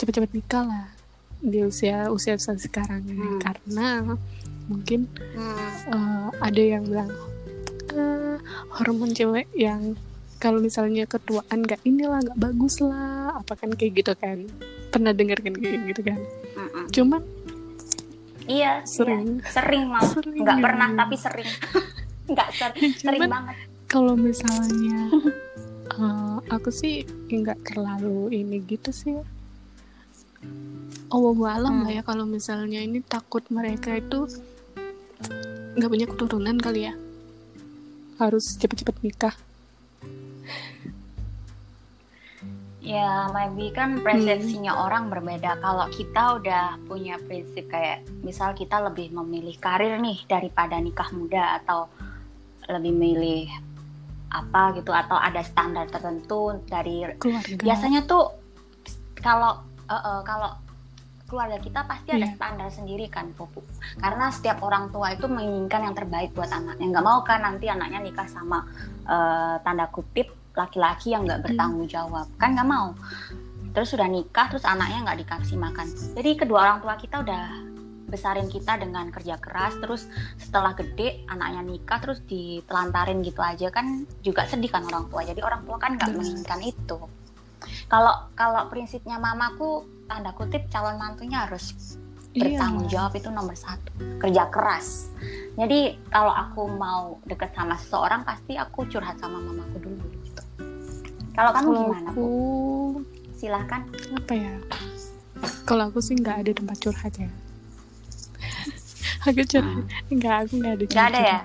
cepet-cepet 0.00 0.30
nikah 0.32 0.64
lah 0.64 0.86
di 1.38 1.62
usia 1.62 2.10
usia 2.10 2.34
sekarang 2.38 3.06
ini. 3.06 3.22
Hmm. 3.22 3.40
karena 3.40 3.86
mungkin 4.68 5.08
hmm, 5.14 5.94
eh, 5.94 6.28
ada 6.42 6.62
yang 6.62 6.84
bilang 6.84 7.10
"Eh, 7.94 8.36
hormon 8.76 9.14
cewek 9.16 9.48
yang 9.56 9.96
kalau 10.38 10.62
misalnya 10.62 11.02
ketuaan 11.04 11.66
nggak 11.66 11.82
inilah 11.82 12.22
nggak 12.22 12.38
bagus 12.38 12.78
lah. 12.78 13.34
Apa 13.42 13.58
kan 13.58 13.74
kayak 13.74 14.02
gitu 14.02 14.12
kan? 14.14 14.46
Pernah 14.94 15.10
dengar 15.10 15.42
kan 15.42 15.52
kayak 15.58 15.82
gitu 15.90 16.00
kan? 16.06 16.20
Hmm, 16.54 16.68
hmm. 16.70 16.86
cuman 16.94 17.22
iya 18.48 18.82
Sering. 18.82 19.38
iya. 19.38 19.48
sering 19.48 19.84
mau 19.86 20.02
Sering. 20.02 20.40
nggak 20.40 20.58
pernah 20.58 20.88
tapi 20.96 21.14
sering 21.14 21.50
nggak 22.32 22.48
ser- 22.50 22.76
sering 22.96 23.20
Cuman- 23.22 23.32
banget 23.32 23.56
kalau 23.86 24.14
misalnya 24.14 24.98
eh, 25.94 26.36
aku 26.48 26.68
sih 26.68 27.00
nggak 27.26 27.64
terlalu 27.64 28.32
ini 28.34 28.60
gitu 28.64 28.90
sih 28.90 29.16
oh 31.08 31.32
alam 31.44 31.72
Hmm. 31.72 31.84
lah 31.84 31.92
ya 31.92 32.02
kalau 32.02 32.24
misalnya 32.24 32.78
ini 32.78 33.00
takut 33.00 33.42
mereka 33.48 33.96
itu 33.96 34.28
nggak 35.74 35.88
punya 35.88 36.06
keturunan 36.06 36.56
kali 36.58 36.88
ya 36.88 36.94
harus 38.18 38.58
cepet-cepet 38.58 38.96
nikah 39.00 39.34
Ya, 42.88 43.28
maybe 43.36 43.68
kan 43.68 44.00
persepsinya 44.00 44.72
orang 44.72 45.12
berbeda. 45.12 45.60
Kalau 45.60 45.92
kita 45.92 46.40
udah 46.40 46.64
punya 46.88 47.20
prinsip 47.20 47.68
kayak, 47.68 48.08
misal 48.24 48.56
kita 48.56 48.80
lebih 48.80 49.12
memilih 49.12 49.60
karir 49.60 50.00
nih 50.00 50.24
daripada 50.24 50.80
nikah 50.80 51.12
muda 51.12 51.60
atau 51.60 51.84
lebih 52.64 52.92
milih 52.96 53.44
apa 54.28 54.76
gitu 54.76 54.92
atau 54.92 55.16
ada 55.16 55.40
standar 55.40 55.88
tertentu 55.88 56.60
dari 56.68 57.00
keluarga 57.16 57.64
biasanya 57.64 58.04
tuh 58.04 58.28
kalau 59.24 59.56
eh, 59.88 59.96
eh, 59.96 60.20
kalau 60.20 60.52
keluarga 61.24 61.56
kita 61.56 61.80
pasti 61.88 62.12
ada 62.12 62.28
Iya. 62.28 62.36
standar 62.36 62.68
sendiri 62.68 63.08
kan 63.08 63.32
Pupu 63.32 63.64
karena 63.96 64.28
setiap 64.28 64.60
orang 64.60 64.92
tua 64.92 65.16
itu 65.16 65.24
menginginkan 65.28 65.80
yang 65.80 65.96
terbaik 65.96 66.36
buat 66.36 66.52
anaknya 66.52 66.92
nggak 66.92 67.06
mau 67.08 67.24
kan 67.24 67.40
nanti 67.40 67.72
anaknya 67.72 68.04
nikah 68.04 68.28
sama 68.28 68.68
eh, 69.08 69.56
tanda 69.64 69.88
kutip 69.88 70.28
laki-laki 70.58 71.14
yang 71.14 71.22
nggak 71.22 71.46
bertanggung 71.46 71.86
jawab. 71.86 72.26
Kan 72.34 72.58
nggak 72.58 72.66
mau. 72.66 72.98
Terus 73.70 73.94
sudah 73.94 74.10
nikah 74.10 74.50
terus 74.50 74.66
anaknya 74.66 75.06
nggak 75.06 75.18
dikasih 75.22 75.54
makan. 75.54 75.86
Jadi 76.18 76.30
kedua 76.34 76.66
orang 76.66 76.78
tua 76.82 76.98
kita 76.98 77.22
udah 77.22 77.44
besarin 78.10 78.50
kita 78.50 78.74
dengan 78.82 79.14
kerja 79.14 79.38
keras. 79.38 79.78
Terus 79.78 80.10
setelah 80.34 80.74
gede 80.74 81.22
anaknya 81.30 81.62
nikah 81.62 82.02
terus 82.02 82.18
ditelantarin 82.26 83.22
gitu 83.22 83.38
aja. 83.38 83.70
Kan 83.70 84.02
juga 84.26 84.50
sedih 84.50 84.72
kan 84.72 84.82
orang 84.90 85.06
tua. 85.06 85.22
Jadi 85.22 85.38
orang 85.46 85.62
tua 85.62 85.78
kan 85.78 85.94
nggak 85.94 86.10
menginginkan 86.10 86.60
itu. 86.66 86.98
Kalau 87.86 88.26
kalau 88.34 88.66
prinsipnya 88.66 89.22
mamaku 89.22 89.86
tanda 90.10 90.34
kutip 90.34 90.66
calon 90.72 90.98
mantunya 90.98 91.46
harus 91.46 91.96
bertanggung 92.34 92.86
Iya. 92.86 92.92
jawab 92.98 93.12
itu 93.14 93.28
nomor 93.30 93.54
satu. 93.54 93.90
Kerja 94.18 94.50
keras. 94.50 95.10
Jadi 95.58 95.98
kalau 96.10 96.34
aku 96.34 96.70
mau 96.70 97.18
deket 97.26 97.50
sama 97.54 97.74
seseorang 97.78 98.22
pasti 98.22 98.54
aku 98.58 98.86
curhat 98.90 99.18
sama 99.18 99.38
mamaku 99.42 99.76
dulu 99.82 100.17
kalau 101.38 101.50
kamu 101.54 101.68
kalau 101.68 101.78
gimana 101.86 102.08
aku 102.10 102.18
Bu? 102.18 102.28
silahkan 103.32 103.80
apa 104.12 104.32
ya 104.34 104.54
kalau 105.62 105.86
aku 105.86 106.02
sih 106.02 106.18
nggak 106.18 106.36
ada 106.42 106.50
tempat 106.52 106.76
curhat 106.76 107.14
ya 107.14 107.30
aku 109.20 109.42
curhat 109.46 109.84
nggak 110.10 110.36
aku 110.42 110.52
nggak 110.58 110.72
ada 110.74 110.82
Hmm. 110.82 110.90
nggak 110.90 111.06
ada 111.08 111.20
ya 111.22 111.38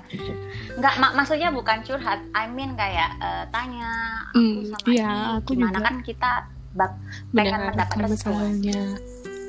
nggak 0.73 0.93
mak 0.97 1.11
maksudnya 1.13 1.49
bukan 1.49 1.77
curhat 1.83 2.19
I 2.33 2.45
mean 2.47 2.73
kayak 2.73 3.09
eh, 3.19 3.45
tanya 3.47 3.89
aku 4.25 4.39
Hmm, 4.39 4.65
sama 4.65 4.85
iya, 4.89 5.05
ini 5.07 5.29
aku 5.37 5.49
gimana 5.53 5.69
juga. 5.71 5.85
kan 5.85 5.95
kita 6.01 6.31
bak 6.73 6.91
pengen 7.29 7.61
mendapat 7.63 7.95
misalnya 8.09 8.79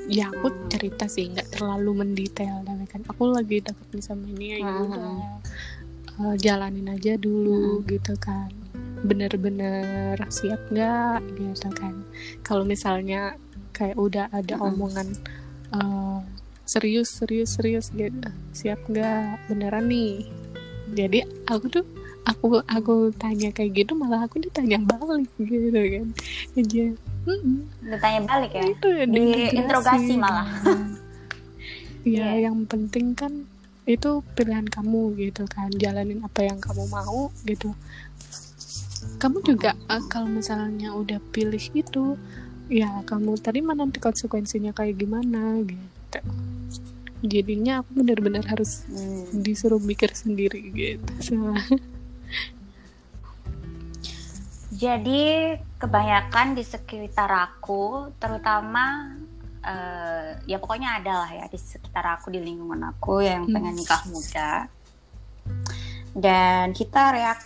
ya 0.04 0.28
aku 0.28 0.46
Hmm. 0.46 0.68
cerita 0.68 1.04
sih 1.09 1.33
nggak 1.33 1.48
terlalu 1.50 1.90
mendetail 1.96 2.61
tapi 2.61 2.85
kan 2.85 3.00
aku 3.09 3.33
lagi 3.33 3.64
nih 3.64 4.04
sama 4.04 4.28
ini 4.28 4.46
ya 4.52 4.57
Hmm. 4.61 4.85
udah 4.85 5.16
eh, 6.20 6.35
jalanin 6.37 6.92
aja 6.92 7.16
dulu 7.16 7.80
gitu 7.88 8.12
kan 8.20 8.52
bener-bener 9.04 10.16
siap 10.28 10.58
nggak 10.68 11.20
gitu 11.36 11.68
kan 11.70 11.94
kalau 12.40 12.64
misalnya 12.64 13.36
kayak 13.70 13.96
udah 13.96 14.26
ada 14.30 14.56
Hmm. 14.56 14.72
omongan 14.72 15.08
eh, 15.70 16.18
serius 16.64 17.12
serius 17.12 17.54
serius 17.54 17.92
gitu 17.92 18.24
siap 18.50 18.80
nggak 18.84 19.44
beneran 19.46 19.84
nih 19.86 20.24
jadi 20.90 21.22
aku 21.44 21.68
tuh 21.70 21.84
aku 22.24 22.64
aku 22.64 22.94
tanya 23.14 23.52
kayak 23.52 23.76
gitu 23.76 23.92
malah 23.92 24.24
aku 24.24 24.40
ditanya 24.40 24.80
balik 24.80 25.28
gitu 25.36 25.68
kan 25.76 26.08
aja 26.56 26.86
"Mm-mm." 27.24 27.68
ditanya 27.82 28.20
balik 28.24 28.52
ya 28.52 28.64
itu 28.64 28.86
ya 28.88 29.04
Diinterogasi 29.04 30.14
malah. 30.16 30.48
ya 32.04 32.32
Iya. 32.32 32.48
yang 32.48 32.64
penting 32.64 33.12
kan 33.12 33.44
itu 33.84 34.24
pilihan 34.32 34.64
kamu 34.64 35.12
gitu 35.18 35.44
kan 35.44 35.68
jalanin 35.74 36.20
apa 36.20 36.40
yang 36.42 36.56
kamu 36.56 36.88
mau 36.88 37.28
gitu 37.44 37.76
kamu 39.16 39.38
juga 39.42 39.72
eh, 39.88 40.02
kalau 40.08 40.28
misalnya 40.28 40.92
udah 40.92 41.18
pilih 41.32 41.62
itu 41.72 42.16
ya 42.68 43.04
kamu 43.04 43.36
terima 43.38 43.76
nanti 43.76 44.00
konsekuensinya 44.00 44.72
kayak 44.72 44.96
gimana 44.96 45.60
gitu 45.64 46.18
jadinya 47.24 47.80
aku 47.80 48.04
benar-benar 48.04 48.44
harus 48.44 48.84
Hmm. 48.84 49.40
disuruh 49.40 49.80
mikir 49.80 50.12
sendiri 50.12 50.60
gitu 50.72 51.12
sama 51.20 51.56
Jadi 54.74 55.54
kebanyakan 55.78 56.58
di 56.58 56.66
sekitar 56.66 57.30
aku, 57.30 58.10
terutama 58.18 59.14
eh, 59.64 60.36
ya 60.44 60.58
pokoknya 60.60 61.00
ada 61.00 61.24
lah 61.24 61.30
ya 61.30 61.46
di 61.48 61.56
sekitar 61.56 62.04
aku 62.18 62.34
di 62.34 62.42
lingkungan 62.42 62.92
aku 62.92 63.22
yang 63.22 63.46
Hmm. 63.48 63.54
pengen 63.54 63.74
nikah 63.78 64.02
muda. 64.10 64.68
Dan 66.12 66.74
kita 66.74 67.14
reak 67.14 67.40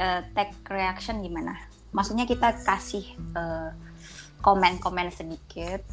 eh, 0.00 0.20
take 0.32 0.56
reaction 0.72 1.20
gimana? 1.20 1.60
Maksudnya 1.92 2.24
kita 2.24 2.56
kasih 2.64 3.04
eh, 3.36 3.70
komen-komen 4.40 5.12
sedikit 5.12 5.84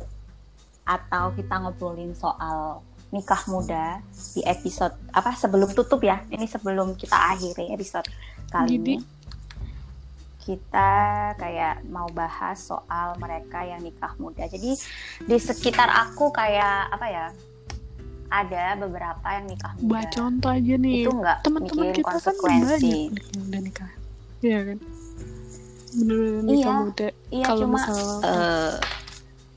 atau 0.88 1.36
kita 1.36 1.60
ngobrolin 1.60 2.16
soal 2.16 2.80
nikah 3.12 3.44
muda 3.52 4.00
di 4.36 4.40
episode 4.44 4.96
apa 5.12 5.36
sebelum 5.36 5.72
tutup 5.76 6.00
ya. 6.00 6.24
Ini 6.32 6.48
sebelum 6.48 6.96
kita 6.96 7.36
akhiri 7.36 7.76
episode 7.76 8.08
kali 8.48 8.80
Jadi- 8.80 8.96
ini 8.96 8.96
kita 10.48 10.92
kayak 11.36 11.84
mau 11.92 12.08
bahas 12.16 12.56
soal 12.64 13.20
mereka 13.20 13.68
yang 13.68 13.84
nikah 13.84 14.16
muda. 14.16 14.48
Jadi 14.48 14.80
di 15.28 15.36
sekitar 15.36 15.92
aku 15.92 16.32
kayak 16.32 16.88
apa 16.88 17.08
ya? 17.12 17.28
Ada 18.28 18.76
beberapa 18.80 19.28
yang 19.40 19.48
nikah 19.48 19.72
muda. 19.76 19.88
buat 19.88 20.08
contoh 20.12 20.52
aja 20.52 20.76
nih 20.76 21.04
Itu 21.04 21.12
nggak 21.16 21.38
teman-teman 21.48 21.86
kita 21.96 22.12
kan 22.12 22.36
banyak 22.44 23.12
udah 23.40 23.62
nikah 23.64 23.92
Iya 24.42 24.60
kan? 24.74 24.78
Bener-bener 25.98 26.42
nikah 26.46 26.58
Iya, 26.58 26.74
muda. 26.86 27.08
Iya 27.34 27.46
kalau 27.46 27.60
cuma 27.66 27.80
misal 27.82 28.00
eh, 28.22 28.74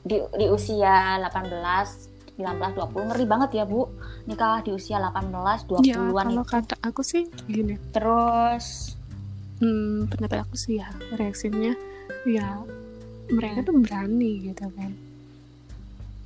di 0.01 0.17
di 0.41 0.45
usia 0.49 1.21
18, 1.21 2.41
19, 2.41 2.77
20 2.77 3.07
ngeri 3.13 3.25
banget 3.29 3.49
ya 3.61 3.63
bu. 3.69 3.85
Nikah 4.25 4.65
di 4.65 4.71
usia 4.73 4.97
18, 4.97 5.69
20-an 5.69 5.85
ya 5.85 5.97
kalau 6.09 6.43
itu. 6.45 6.49
kata 6.49 6.75
aku 6.81 7.01
sih 7.05 7.23
gini. 7.45 7.77
Terus 7.93 8.97
hmm, 9.61 10.09
pendapat 10.09 10.45
aku 10.49 10.55
sih 10.57 10.81
ya 10.81 10.89
reaksinya 11.13 11.73
ya 12.25 12.61
mereka 13.29 13.63
tuh 13.63 13.75
berani 13.77 14.31
gitu 14.49 14.65
kan. 14.73 14.91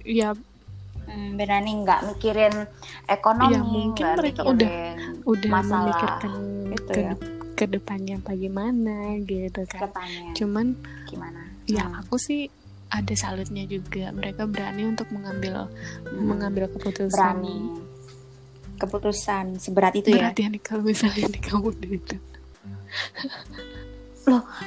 Ya 0.05 0.31
hmm, 1.05 1.37
berani 1.37 1.71
nggak 1.83 1.99
mikirin 2.13 2.55
ekonomi, 3.09 3.53
Ya, 3.53 3.59
mungkin 3.61 4.05
mereka 4.15 4.41
mikirin 4.47 5.23
udah 5.25 5.51
masalah 5.51 5.83
memikirkan 5.83 6.33
itu 6.73 6.91
ke, 6.93 7.01
ya. 7.01 7.13
Ke 7.55 7.65
depannya 7.65 8.19
bagaimana 8.19 9.15
gitu 9.21 9.63
kan 9.65 9.87
depannya 9.87 10.31
cuman 10.33 10.65
gimana? 11.05 11.41
ya 11.65 11.87
Hmm. 11.87 11.99
aku 11.99 12.15
sih 12.15 12.51
ada 12.87 13.15
salutnya 13.15 13.63
juga 13.63 14.11
mereka 14.11 14.45
berani 14.45 14.85
untuk 14.85 15.09
mengambil 15.09 15.71
Hmm. 16.03 16.21
mengambil 16.21 16.67
keputusan 16.69 17.09
berani 17.09 17.57
keputusan 18.75 19.55
seberat 19.55 19.95
itu 19.95 20.11
ya. 20.11 20.29
berat 20.29 20.35
ya 20.35 20.47
nih 20.47 20.61
kalau 20.61 20.83
misalnya 20.83 21.25
nih 21.25 21.41
kamu 21.41 21.69
itu 21.97 22.17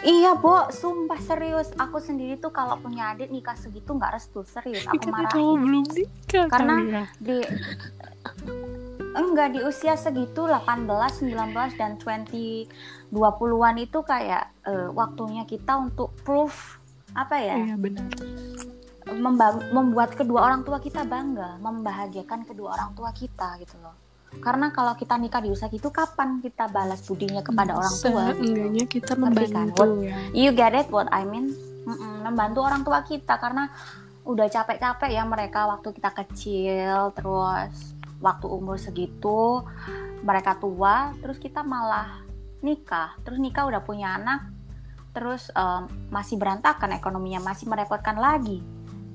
Iya, 0.00 0.38
Bo, 0.38 0.70
sumpah 0.70 1.18
serius. 1.18 1.74
Aku 1.74 1.98
sendiri 1.98 2.38
tuh 2.38 2.54
kalau 2.54 2.78
punya 2.78 3.10
adik 3.10 3.26
nikah 3.26 3.58
segitu 3.58 3.90
nggak 3.90 4.14
restu, 4.14 4.46
serius. 4.46 4.86
Aku 4.86 5.10
marah. 5.10 5.34
belum 5.34 5.82
nikah 5.88 6.46
Karena 6.46 6.74
ya. 6.78 7.04
di 7.18 7.36
enggak 9.18 9.48
di 9.54 9.60
usia 9.60 9.94
segitu 9.94 10.46
18, 10.46 10.86
19 10.86 11.74
dan 11.74 11.98
20 11.98 12.70
20-an 13.10 13.76
itu 13.78 13.98
kayak 14.02 14.54
eh, 14.64 14.88
waktunya 14.92 15.42
kita 15.42 15.76
untuk 15.76 16.14
proof 16.22 16.78
apa 17.12 17.36
ya? 17.40 17.56
iya 17.56 17.74
benar 17.74 18.04
memba- 19.08 19.64
membuat 19.72 20.12
kedua 20.12 20.44
orang 20.44 20.60
tua 20.62 20.76
kita 20.78 21.08
bangga, 21.08 21.56
membahagiakan 21.58 22.44
kedua 22.44 22.76
orang 22.76 22.92
tua 22.92 23.10
kita 23.10 23.56
gitu 23.56 23.80
loh. 23.80 23.96
Karena 24.44 24.68
kalau 24.68 24.92
kita 24.92 25.16
nikah 25.16 25.40
di 25.40 25.48
usia 25.48 25.72
gitu 25.72 25.88
kapan 25.88 26.44
kita 26.44 26.68
balas 26.68 27.00
budinya 27.00 27.40
kepada 27.40 27.72
orang 27.72 27.88
tua? 27.88 28.04
gitu 28.04 28.12
loh. 28.12 28.28
enggaknya 28.44 28.84
kita 28.84 29.12
Ngerti 29.16 29.24
kan? 29.48 29.64
membantu 29.72 29.84
ya 30.04 30.16
You 30.36 30.50
get 30.52 30.76
it 30.76 30.92
what 30.92 31.08
I 31.08 31.24
mean? 31.24 31.48
Mm-mm, 31.88 32.28
membantu 32.28 32.60
orang 32.60 32.84
tua 32.84 33.00
kita 33.00 33.40
karena 33.40 33.72
udah 34.28 34.44
capek-capek 34.44 35.08
ya 35.08 35.24
mereka 35.24 35.64
waktu 35.64 35.88
kita 35.88 36.12
kecil 36.12 37.16
terus 37.16 37.96
waktu 38.18 38.46
umur 38.50 38.76
segitu 38.78 39.62
mereka 40.22 40.58
tua 40.58 41.14
terus 41.22 41.38
kita 41.38 41.62
malah 41.62 42.22
nikah 42.62 43.14
terus 43.22 43.38
nikah 43.38 43.66
udah 43.70 43.82
punya 43.82 44.18
anak 44.18 44.50
terus 45.14 45.50
em, 45.54 45.86
masih 46.10 46.38
berantakan 46.38 46.94
ekonominya 46.94 47.42
masih 47.42 47.66
merepotkan 47.70 48.18
lagi 48.18 48.62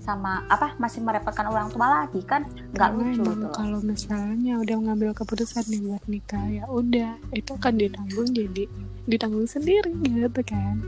sama 0.03 0.43
apa 0.51 0.75
masih 0.75 0.99
merepotkan 0.99 1.47
orang 1.47 1.71
tua 1.71 2.03
lagi 2.03 2.19
kan 2.27 2.43
nggak 2.75 2.89
Karena 2.91 3.03
lucu 3.07 3.21
emang 3.23 3.39
loh. 3.39 3.53
kalau 3.55 3.79
misalnya 3.79 4.53
udah 4.59 4.75
ngambil 4.83 5.15
keputusan 5.15 5.63
nih 5.71 5.79
buat 5.79 6.03
nikah 6.11 6.45
ya 6.51 6.63
udah 6.67 7.15
itu 7.31 7.51
akan 7.55 7.73
ditanggung 7.79 8.27
jadi 8.35 8.63
ditanggung 9.07 9.47
sendiri 9.47 9.95
gitu 10.03 10.41
kan 10.43 10.83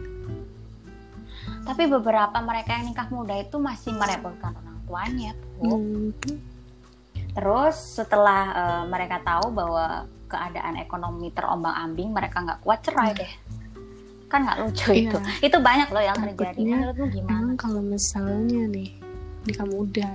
tapi 1.64 1.88
beberapa 1.88 2.38
mereka 2.44 2.76
yang 2.76 2.92
nikah 2.92 3.08
muda 3.08 3.40
itu 3.40 3.56
masih 3.56 3.96
merepotkan 3.96 4.52
orang 4.52 4.80
tuanya 4.84 5.32
Bu. 5.64 5.80
mungkin 5.80 6.36
Terus 7.36 7.76
setelah 7.76 8.42
eh, 8.50 8.84
mereka 8.88 9.20
tahu 9.22 9.52
bahwa 9.52 9.86
keadaan 10.26 10.76
ekonomi 10.78 11.30
terombang-ambing, 11.30 12.10
mereka 12.10 12.42
nggak 12.42 12.60
kuat 12.60 12.80
cerai 12.82 13.12
deh. 13.14 13.32
Kan 14.26 14.42
nggak 14.42 14.58
lucu 14.58 14.90
Iya. 14.90 15.02
itu. 15.06 15.18
Itu 15.44 15.58
banyak 15.60 15.88
loh 15.90 16.02
yang 16.02 16.18
terjadi. 16.18 16.56
Takutnya 16.56 16.78
Menurutmu 16.82 17.06
gimana? 17.10 17.30
emang 17.30 17.56
kalau 17.56 17.82
misalnya 17.82 18.62
nih 18.66 18.90
nikah 19.46 19.68
muda 19.68 20.10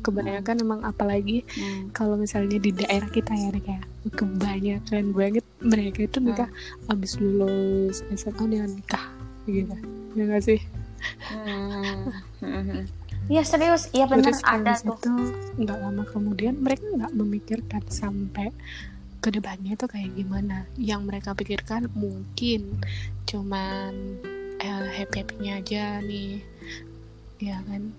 kebanyakan 0.00 0.56
emang 0.58 0.80
apalagi 0.82 1.44
Hmm. 1.52 1.92
kalau 1.92 2.16
misalnya 2.16 2.56
di 2.56 2.72
daerah 2.72 3.06
kita 3.06 3.30
ya 3.30 3.52
kayak 3.52 3.84
kebanyakan 4.10 5.04
banget 5.12 5.44
mereka 5.60 5.98
itu 6.02 6.18
nikah 6.18 6.48
Hmm. 6.48 6.90
abis 6.90 7.20
lulus 7.20 8.00
SMA 8.10 8.44
dia 8.48 8.64
nikah 8.64 9.04
gitu 9.44 9.76
ya 10.12 10.22
nggak 10.24 10.42
sih 10.42 10.58
Hmm. 11.30 12.08
Iya 13.30 13.42
serius, 13.46 13.88
iya 13.94 14.04
benar 14.04 14.34
ada 14.42 14.74
tuh. 14.76 14.98
itu 14.98 15.12
nggak 15.56 15.78
lama 15.78 16.02
kemudian 16.04 16.58
mereka 16.58 16.84
nggak 16.84 17.14
memikirkan 17.14 17.82
sampai 17.86 18.50
ke 19.22 19.30
depannya 19.30 19.78
itu 19.78 19.86
kayak 19.86 20.10
gimana 20.12 20.66
yang 20.74 21.06
mereka 21.06 21.30
pikirkan 21.32 21.86
mungkin 21.94 22.82
cuman 23.24 24.18
eh, 24.58 24.86
happy 24.90 25.22
happynya 25.22 25.62
aja 25.62 26.02
nih 26.02 26.42
ya 27.38 27.62
kan 27.62 27.94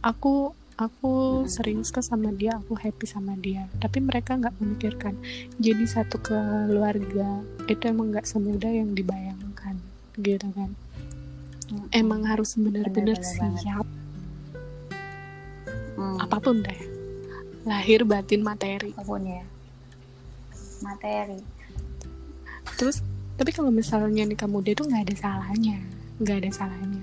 aku 0.00 0.54
aku 0.78 1.12
Hmm. 1.44 1.50
sering 1.50 1.80
suka 1.82 1.98
sama 2.00 2.30
dia 2.30 2.56
aku 2.56 2.78
happy 2.78 3.04
sama 3.04 3.34
dia 3.36 3.66
tapi 3.82 3.98
mereka 3.98 4.38
nggak 4.38 4.54
memikirkan 4.56 5.18
jadi 5.58 5.82
satu 5.84 6.22
keluarga 6.22 7.42
itu 7.66 7.82
emang 7.82 8.14
nggak 8.14 8.24
semudah 8.24 8.70
yang 8.70 8.94
dibayangkan 8.94 9.76
gitu 10.16 10.46
kan 10.54 10.70
Hmm. 11.68 11.88
emang 11.90 12.22
harus 12.22 12.54
benar-benar 12.54 13.16
siap. 13.18 13.86
Apa 16.32 16.40
pun 16.40 16.64
deh 16.64 16.80
lahir 17.62 18.02
batin 18.02 18.40
materi 18.40 18.90
Apa 18.90 19.04
pun 19.04 19.22
ya. 19.22 19.44
Materi. 20.80 21.38
terus 22.74 23.04
tapi 23.36 23.50
kalau 23.50 23.68
misalnya 23.68 24.24
nikah 24.24 24.46
muda 24.46 24.72
itu 24.72 24.82
nggak 24.82 25.04
ada 25.04 25.14
salahnya 25.14 25.76
nggak 26.18 26.36
ada 26.40 26.50
salahnya 26.50 27.02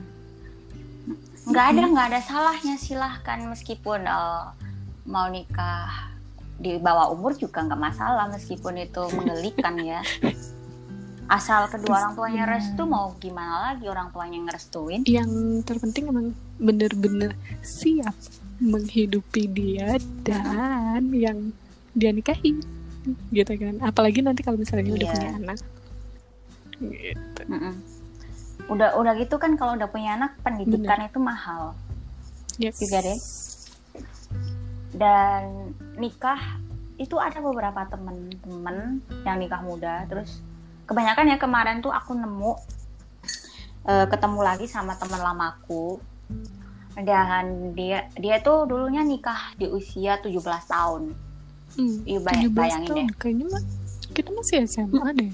Nggak 1.50 1.66
ada, 1.66 1.82
nggak 1.82 2.08
ada 2.14 2.22
salahnya 2.22 2.76
silahkan 2.78 3.42
meskipun 3.44 4.06
eh, 4.06 4.44
mau 5.06 5.26
nikah 5.28 6.14
di 6.56 6.78
bawah 6.78 7.10
umur 7.10 7.34
juga 7.34 7.66
nggak 7.66 7.80
masalah 7.80 8.30
meskipun 8.30 8.78
itu 8.78 9.02
menggelikan 9.10 9.74
ya. 9.80 10.04
Asal 11.26 11.66
kedua 11.66 11.94
orang 12.00 12.14
tuanya 12.14 12.44
Iya. 12.44 12.52
restu 12.54 12.84
mau 12.86 13.18
gimana 13.18 13.74
lagi 13.74 13.86
orang 13.86 14.10
tuanya 14.10 14.38
ngerestuin. 14.46 15.02
yang 15.06 15.30
terpenting 15.64 16.10
emang 16.10 16.28
bener-bener 16.58 17.34
siap 17.62 18.14
menghidupi 18.60 19.48
dia 19.48 19.96
dan 20.22 21.10
yang 21.10 21.52
dia 21.92 22.12
nikahi 22.12 22.60
gitu 23.32 23.54
kan 23.56 23.80
apalagi 23.82 24.20
nanti 24.20 24.44
kalau 24.44 24.60
misalnya 24.60 24.92
udah 24.92 25.02
Iya. 25.02 25.14
punya 25.16 25.30
anak 25.36 25.58
gitu 26.80 27.42
Mm-mm. 27.48 27.76
Udah 28.70 28.94
udah 28.96 29.14
gitu 29.18 29.36
kan 29.36 29.56
kalau 29.56 29.74
udah 29.74 29.90
punya 29.90 30.14
anak 30.14 30.38
pendidikan 30.40 31.02
itu 31.02 31.18
mahal. 31.18 31.74
yes. 32.56 32.78
Juga 32.78 33.02
deh. 33.02 33.18
Dan 34.92 35.74
nikah 35.96 36.38
itu 36.96 37.16
ada 37.16 37.40
beberapa 37.40 37.88
temen-temen 37.88 39.00
yang 39.24 39.40
nikah 39.40 39.64
muda 39.64 40.04
terus 40.06 40.44
kebanyakan 40.84 41.32
ya 41.32 41.38
kemarin 41.40 41.80
tuh 41.80 41.90
aku 41.90 42.12
nemu 42.12 42.52
eh, 43.88 44.06
ketemu 44.06 44.40
lagi 44.44 44.68
sama 44.68 45.00
teman 45.00 45.24
lamaku 45.24 45.98
dan 46.96 47.46
dia 47.72 48.10
dia 48.14 48.40
tuh 48.40 48.66
dulunya 48.66 49.02
nikah 49.02 49.54
di 49.56 49.66
usia 49.66 50.18
17 50.18 50.34
tahun. 50.66 51.14
Hmm, 51.72 51.96
Iya, 52.04 52.20
bay- 52.20 52.44
17 52.44 52.50
bayangin 52.52 52.88
tahun. 52.88 52.98
deh. 53.00 53.08
kayaknya 53.16 53.46
mah 53.48 53.64
kita 54.10 54.30
masih 54.32 54.56
SMA 54.66 55.08
deh 55.14 55.34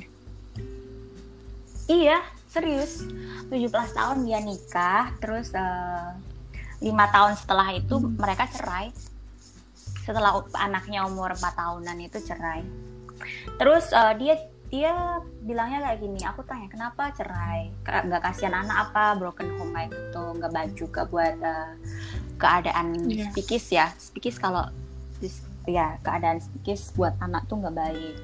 Iya, 1.86 2.18
serius. 2.48 3.06
17 3.46 3.62
tahun 3.94 4.26
dia 4.26 4.42
nikah, 4.42 5.14
terus 5.16 5.54
eh, 5.54 6.08
lima 6.82 7.06
tahun 7.08 7.34
setelah 7.36 7.70
itu 7.72 7.96
Hmm. 7.96 8.16
mereka 8.16 8.48
cerai. 8.48 8.90
Setelah 10.02 10.34
anaknya 10.56 11.06
umur 11.06 11.32
4 11.32 11.54
tahunan 11.56 11.98
itu 12.00 12.18
cerai. 12.20 12.66
Terus 13.56 13.90
eh, 13.92 14.14
dia 14.18 14.34
dia 14.68 15.22
bilangnya 15.42 15.80
kayak 15.82 16.00
gini, 16.02 16.20
aku 16.22 16.42
tanya 16.44 16.68
kenapa 16.68 17.14
cerai? 17.14 17.70
Nggak 17.86 18.22
kasihan 18.22 18.66
anak 18.66 18.90
apa, 18.90 19.16
broken 19.16 19.56
home 19.56 19.72
kayak 19.72 19.94
gitu, 19.94 20.24
nggak 20.36 20.52
baik 20.52 20.72
juga 20.74 21.02
buat 21.06 21.36
eh, 21.38 21.70
keadaan 22.36 22.98
Iya. 23.06 23.30
psikis 23.32 23.66
ya. 23.72 23.88
Psikis 23.94 24.36
kalau 24.38 24.66
ya 25.66 25.98
keadaan 26.02 26.38
psikis 26.38 26.94
buat 26.94 27.14
anak 27.18 27.46
tuh 27.46 27.62
nggak 27.62 27.78
baik. 27.78 28.16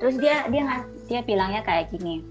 Terus 0.00 0.16
dia 0.16 0.46
dia 0.48 0.62
nggak- 0.62 0.88
dia 1.08 1.20
bilangnya 1.20 1.60
kayak 1.60 1.90
gini, 1.90 2.22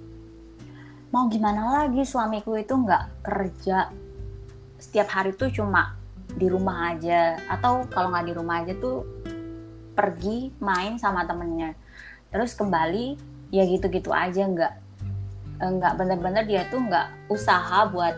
mau 1.09 1.25
gimana 1.27 1.83
lagi 1.83 2.01
suamiku 2.01 2.53
itu 2.55 2.71
nggak 2.71 3.25
kerja 3.25 3.89
setiap 4.79 5.09
hari 5.11 5.35
tuh 5.35 5.51
cuma 5.51 5.97
di 6.29 6.47
rumah 6.47 6.93
aja 6.93 7.35
atau 7.49 7.83
kalau 7.89 8.13
nggak 8.13 8.25
di 8.29 8.33
rumah 8.37 8.61
aja 8.63 8.73
tuh 8.77 9.03
pergi 9.91 10.53
main 10.61 10.95
sama 10.95 11.25
temennya 11.25 11.75
terus 12.29 12.53
kembali 12.53 13.17
ya 13.49 13.63
gitu-gitu 13.63 14.09
aja 14.09 14.45
nggak 14.45 14.73
eh, 15.59 15.69
nggak 15.69 15.93
bener-bener 15.95 16.43
dia 16.45 16.63
tuh 16.69 16.79
nggak 16.79 17.07
usaha 17.27 17.89
buat 17.89 18.15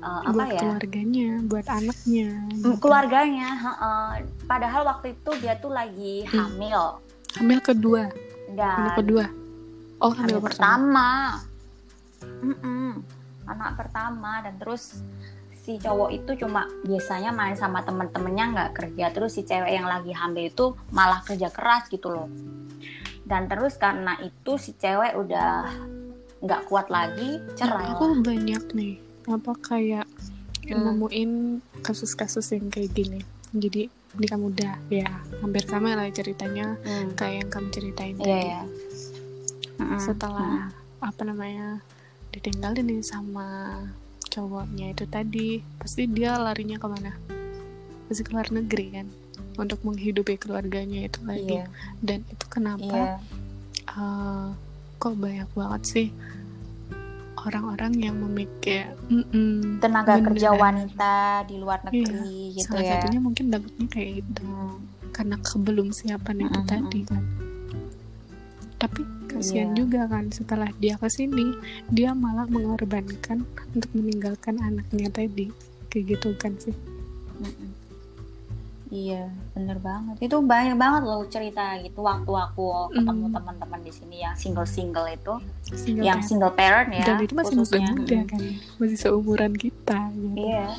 apa 0.00 0.32
buat 0.32 0.48
ya 0.48 0.60
keluarganya 0.64 1.28
buat 1.44 1.66
anaknya 1.68 2.28
Mm, 2.32 2.48
gitu. 2.56 2.68
keluarganya 2.80 3.48
heeh. 3.52 4.08
padahal 4.44 4.82
waktu 4.88 5.12
itu 5.12 5.30
dia 5.40 5.54
tuh 5.56 5.68
lagi 5.68 6.24
Hmm. 6.24 6.48
hamil 6.48 6.82
hamil 7.36 7.60
kedua 7.60 8.02
hamil 8.48 8.56
dan 8.56 8.96
kedua 8.96 9.24
oh 10.00 10.08
hamil, 10.10 10.40
hamil 10.40 10.40
pertama 10.40 11.08
pertama 12.16 12.38
Mm-mm. 12.40 12.90
anak 13.44 13.70
pertama 13.76 14.32
dan 14.40 14.54
terus 14.56 15.04
si 15.60 15.76
cowok 15.76 16.10
itu 16.10 16.30
cuma 16.38 16.64
biasanya 16.82 17.30
main 17.30 17.52
sama 17.52 17.80
temen-temennya 17.80 18.44
nggak 18.50 18.70
kerja 18.74 19.06
terus 19.10 19.34
si 19.34 19.42
cewek 19.42 19.70
yang 19.70 19.84
lagi 19.84 20.10
hamil 20.10 20.46
itu 20.46 20.66
malah 20.90 21.20
kerja 21.20 21.48
keras 21.48 21.86
gitu 21.86 22.08
loh 22.08 22.28
dan 23.22 23.46
terus 23.46 23.76
karena 23.76 24.16
itu 24.18 24.56
si 24.56 24.72
cewek 24.72 25.14
udah 25.14 25.68
nggak 26.40 26.64
kuat 26.64 26.88
lagi 26.88 27.38
cerai 27.54 27.84
Nah, 27.84 27.94
aku 27.94 28.04
lah. 28.08 28.20
banyak 28.24 28.64
nih 28.72 28.94
apa 29.26 29.52
kayak 29.60 30.06
Hmm. 30.62 30.86
nemuin 30.86 31.30
kasus-kasus 31.80 32.52
yang 32.52 32.68
kayak 32.68 32.92
gini 32.92 33.20
jadi 33.50 33.90
nikah 34.12 34.38
muda 34.38 34.70
ya 34.88 35.08
hampir 35.38 35.64
sama 35.64 35.92
lah 35.92 36.06
ceritanya 36.08 36.78
Hmm. 36.80 37.10
kayak 37.14 37.36
yang 37.36 37.50
kamu 37.50 37.68
ceritain 37.70 38.14
iya 38.14 38.22
tadi 38.22 38.46
ya 38.46 38.62
Mm-mm. 39.78 39.98
setelah 39.98 40.70
apa 41.00 41.22
namanya 41.22 41.80
ditinggalin 42.30 42.86
nih 42.86 43.02
sama 43.02 43.80
cowoknya 44.30 44.94
itu 44.94 45.04
tadi 45.10 45.60
pasti 45.76 46.06
dia 46.06 46.38
larinya 46.38 46.78
ke 46.78 46.86
mana? 46.86 47.12
Pasti 48.06 48.22
ke 48.22 48.30
luar 48.30 48.48
negeri 48.54 48.86
kan 48.94 49.06
untuk 49.58 49.82
menghidupi 49.84 50.40
keluarganya 50.40 51.04
itu 51.04 51.20
lagi 51.26 51.60
iya. 51.60 51.66
Dan 52.00 52.24
itu 52.30 52.44
kenapa 52.48 52.86
iya. 52.88 53.18
eh, 53.92 54.48
kok 54.96 55.14
banyak 55.18 55.50
banget 55.52 55.82
sih 55.84 56.08
orang-orang 57.40 57.92
yang 57.96 58.16
memikir 58.20 58.92
"Mm-mm, 59.08 59.80
tenaga 59.80 60.20
kerja 60.20 60.52
beneran." 60.52 60.60
wanita 60.60 61.14
di 61.48 61.56
luar 61.56 61.80
negeri 61.88 62.52
gitu 62.56 62.68
salah 62.68 62.84
ya. 62.84 63.00
satunya 63.00 63.20
mungkin 63.20 63.44
dapetnya 63.48 63.86
kayak 63.88 64.10
gitu. 64.20 64.44
Hmm. 64.44 64.78
karena 65.10 65.36
kebelum 65.42 65.88
siapan 65.90 66.36
itu 66.46 66.60
Mm-mm. 66.60 66.68
tadi. 66.70 67.00
kan 67.08 67.22
tapi 68.80 69.00
kasihan 69.30 69.70
Iya. 69.70 69.78
juga 69.78 70.00
kan 70.06 70.26
setelah 70.28 70.68
dia 70.76 70.94
ke 70.94 71.06
sini 71.08 71.54
dia 71.88 72.10
malah 72.12 72.44
mengorbankan 72.46 73.46
untuk 73.70 73.90
meninggalkan 73.92 74.58
anaknya 74.58 75.08
tadi 75.08 75.46
kayak 75.86 76.04
gitu 76.10 76.34
kan 76.34 76.52
sih 76.58 76.74
Mm-mm. 77.38 77.70
Iya, 78.90 79.22
bener 79.54 79.78
banget. 79.78 80.18
Itu 80.18 80.42
banyak 80.42 80.74
banget 80.74 81.06
loh 81.06 81.22
cerita 81.24 81.78
gitu 81.78 82.02
waktu 82.02 82.26
aku 82.26 82.90
ketemu 82.90 83.22
Mm. 83.24 83.34
teman-teman 83.38 83.80
di 83.80 83.92
sini 83.94 84.16
yang 84.18 84.34
single-single 84.34 85.06
itu, 85.08 85.34
Single 85.70 86.02
yang 86.02 86.18
parent. 86.18 86.26
single 86.26 86.52
parent 86.52 86.90
ya. 86.90 87.04
dan 87.06 87.16
itu 87.22 87.32
masih 87.32 87.54
muda-muda 87.56 88.18
kan 88.26 88.40
masih 88.76 88.98
seumuran 88.98 89.54
kita 89.54 90.10
gitu. 90.10 90.34
Iya. 90.36 90.74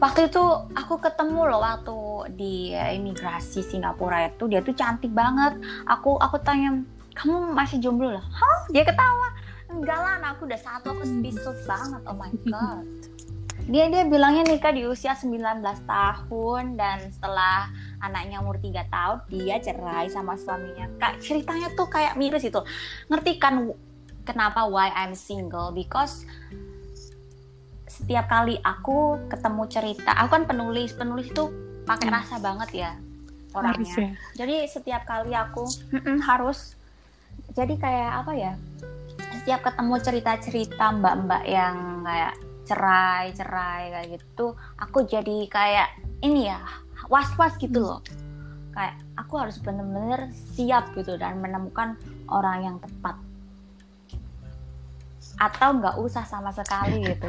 Waktu 0.00 0.28
itu 0.28 0.44
aku 0.76 0.94
ketemu 1.00 1.40
loh 1.48 1.60
waktu 1.60 1.98
di 2.36 2.54
imigrasi 2.74 3.64
Singapura 3.64 4.28
itu 4.28 4.44
dia 4.48 4.60
tuh 4.60 4.76
cantik 4.76 5.12
banget. 5.12 5.56
Aku 5.88 6.20
aku 6.20 6.36
tanya 6.40 6.84
kamu 7.16 7.52
masih 7.52 7.80
jomblo 7.82 8.12
lah? 8.12 8.24
Hah? 8.24 8.60
Dia 8.72 8.84
ketawa. 8.86 9.28
Enggak 9.70 9.98
lah, 10.02 10.34
aku 10.34 10.50
udah 10.50 10.60
satu 10.60 10.92
aku 10.92 11.04
speechless 11.06 11.62
banget. 11.64 12.02
Oh 12.06 12.16
my 12.16 12.30
god. 12.50 12.84
Dia 13.70 13.86
dia 13.86 14.02
bilangnya 14.02 14.50
nikah 14.50 14.74
di 14.74 14.82
usia 14.82 15.14
19 15.14 15.62
tahun 15.86 16.74
dan 16.74 17.06
setelah 17.12 17.70
anaknya 18.02 18.42
umur 18.42 18.58
3 18.58 18.88
tahun 18.90 19.18
dia 19.30 19.62
cerai 19.62 20.10
sama 20.10 20.34
suaminya. 20.34 20.90
Kak 20.98 21.22
ceritanya 21.22 21.70
tuh 21.78 21.86
kayak 21.86 22.18
miris 22.18 22.42
itu. 22.42 22.58
Ngerti 23.06 23.38
kan 23.38 23.70
kenapa 24.26 24.66
why 24.66 24.90
I'm 24.90 25.14
single 25.14 25.70
because 25.70 26.26
setiap 28.00 28.26
kali 28.26 28.56
aku 28.64 29.28
ketemu 29.28 29.62
cerita, 29.68 30.10
aku 30.16 30.30
kan 30.40 30.44
penulis, 30.48 30.96
penulis 30.96 31.28
itu 31.28 31.52
pakai 31.84 32.08
Hmm. 32.08 32.16
rasa 32.16 32.36
banget 32.40 32.70
ya 32.72 32.90
harus 33.54 33.92
orangnya. 33.92 33.94
ya 33.94 34.10
Jadi 34.40 34.56
setiap 34.66 35.02
kali 35.04 35.36
aku 35.36 35.64
mm-mm, 35.92 36.18
harus, 36.24 36.74
jadi 37.52 37.74
kayak 37.76 38.10
apa 38.24 38.32
ya? 38.34 38.52
Setiap 39.40 39.60
ketemu 39.68 39.94
cerita-cerita 40.00 40.86
mbak-mbak 40.96 41.42
yang 41.44 41.76
kayak 42.02 42.34
cerai, 42.64 43.24
cerai 43.34 43.82
kayak 43.90 44.08
gitu, 44.16 44.46
aku 44.78 44.98
jadi 45.04 45.38
kayak 45.50 45.88
ini 46.22 46.48
ya 46.48 46.62
was-was 47.10 47.54
gitu 47.58 47.78
loh. 47.82 48.00
Kayak 48.70 48.96
aku 49.18 49.34
harus 49.36 49.58
bener-bener 49.58 50.30
siap 50.54 50.94
gitu 50.94 51.18
dan 51.18 51.42
menemukan 51.42 51.98
orang 52.30 52.58
yang 52.62 52.76
tepat 52.78 53.18
atau 55.40 55.68
nggak 55.80 55.96
usah 55.96 56.28
sama 56.28 56.52
sekali 56.52 57.00
gitu. 57.10 57.26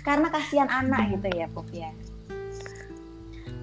Karena 0.00 0.32
kasihan 0.32 0.68
anak 0.72 1.12
gitu 1.20 1.28
ya 1.36 1.46
Pop 1.52 1.68
ya. 1.68 1.92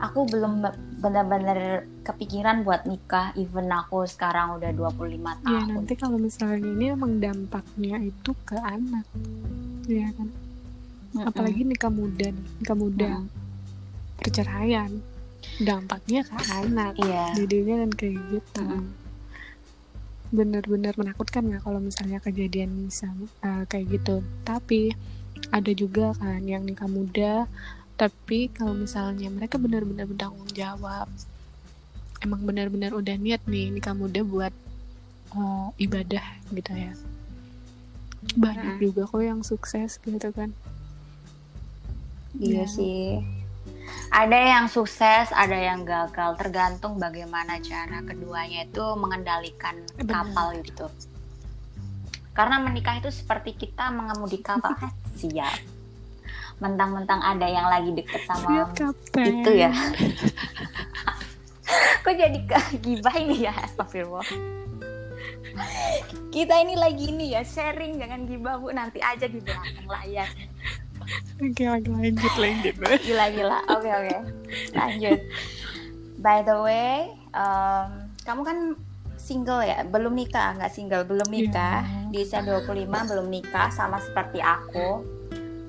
Aku 0.06 0.28
belum 0.30 0.62
be- 0.62 0.78
benar-benar 1.02 1.90
kepikiran 2.06 2.62
buat 2.62 2.86
nikah. 2.86 3.34
Even 3.34 3.74
aku 3.74 4.06
sekarang 4.06 4.62
udah 4.62 4.70
25 4.70 5.18
ya 5.18 5.34
tahun. 5.42 5.68
nanti 5.74 5.94
kalau 5.98 6.22
misalnya 6.22 6.62
ini 6.62 6.94
emang 6.94 7.18
dampaknya 7.18 7.98
itu 8.06 8.32
ke 8.46 8.60
anak. 8.62 9.08
Ya 9.90 10.14
kan? 10.14 10.30
Mm-mm. 11.16 11.32
apalagi 11.32 11.64
nikah 11.64 11.88
muda 11.88 12.28
nikah 12.60 12.76
muda. 12.76 13.24
Mm. 13.24 13.28
perceraian. 14.20 14.92
Dampaknya 15.64 16.28
ke 16.28 16.36
anak. 16.52 16.94
Iya. 17.00 17.26
Jadinya 17.40 17.88
kan 17.88 17.92
kayak 17.96 18.16
gitu. 18.36 18.64
Mm-mm. 18.68 19.05
Bener-bener 20.30 20.94
menakutkan 20.96 21.46
nggak 21.46 21.62
kalau 21.62 21.78
misalnya 21.78 22.18
kejadian 22.20 22.90
sama 22.90 23.30
eh, 23.42 23.64
kayak 23.66 23.86
gitu 23.92 24.16
tapi 24.42 24.94
ada 25.50 25.72
juga 25.72 26.16
kan 26.16 26.42
yang 26.42 26.64
nikah 26.64 26.88
muda 26.88 27.46
tapi 27.96 28.50
kalau 28.50 28.74
misalnya 28.74 29.30
mereka 29.30 29.56
benar-benar 29.56 30.06
bertanggung 30.06 30.50
jawab 30.52 31.08
emang 32.20 32.42
benar-benar 32.42 32.92
udah 32.92 33.16
niat 33.16 33.46
nih 33.46 33.70
nikah 33.70 33.94
muda 33.94 34.22
buat 34.22 34.54
eh, 35.32 35.68
ibadah 35.80 36.26
gitu 36.50 36.72
ya 36.72 36.94
banyak 38.36 38.66
Mm. 38.66 38.82
juga 38.82 39.02
kok 39.06 39.22
yang 39.22 39.42
sukses 39.42 40.02
gitu 40.02 40.30
kan 40.34 40.50
iya 42.36 42.66
Ya. 42.66 42.68
sih 42.68 43.22
ada 44.10 44.38
yang 44.38 44.66
sukses 44.72 45.30
ada 45.34 45.56
yang 45.56 45.84
gagal. 45.84 46.40
Tergantung 46.40 46.98
bagaimana 46.98 47.60
cara 47.60 48.02
keduanya 48.06 48.66
itu 48.66 48.86
mengendalikan 48.98 49.76
Benar. 49.98 50.26
kapal 50.26 50.48
itu 50.60 50.88
karena 52.36 52.60
menikah 52.60 53.00
itu 53.00 53.10
seperti 53.10 53.56
kita 53.56 53.88
mengemudi 53.96 54.44
kapal. 54.44 54.76
Eh, 54.84 54.92
siap. 55.24 55.56
Mentang-mentang 56.60 57.24
ada 57.24 57.48
yang 57.48 57.72
lagi 57.72 57.96
deket 57.96 58.28
sama 58.28 58.76
siap 58.76 58.92
itu 59.24 59.52
ya. 59.56 59.72
Kok 62.04 62.14
jadi 62.14 62.40
gibah 62.84 63.16
ini 63.18 63.48
ya? 63.48 63.56
Astagfirullah. 63.56 64.28
Kita 66.30 66.56
ini 66.60 66.76
lagi 66.76 67.10
ini 67.10 67.32
ya 67.32 67.42
sharing. 67.42 68.04
Jangan 68.04 68.28
gibah 68.28 68.60
bu. 68.60 68.70
Nanti 68.76 69.00
aja 69.00 69.26
di 69.26 69.40
belakang 69.40 69.88
layar 69.88 70.28
oke 71.42 71.64
lagi 71.64 71.90
lanjut 71.90 72.34
lanjut 72.40 72.76
gila 73.04 73.26
gila 73.32 73.60
oke 73.72 73.90
oke. 73.90 74.18
Lanjut. 74.74 75.20
By 76.20 76.42
the 76.42 76.58
way 76.60 77.12
em, 77.36 77.88
kamu 78.24 78.42
kan 78.42 78.58
single 79.16 79.62
ya? 79.66 79.82
Belum 79.90 80.14
nikah? 80.14 80.54
Nggak 80.58 80.72
single 80.74 81.04
belum 81.04 81.30
nikah. 81.34 81.82
Iya. 81.82 82.14
di 82.14 82.18
usia 82.22 82.40
25 82.46 82.86
belum 82.86 83.28
nikah 83.28 83.68
sama 83.74 83.98
seperti 83.98 84.40
aku. 84.40 85.02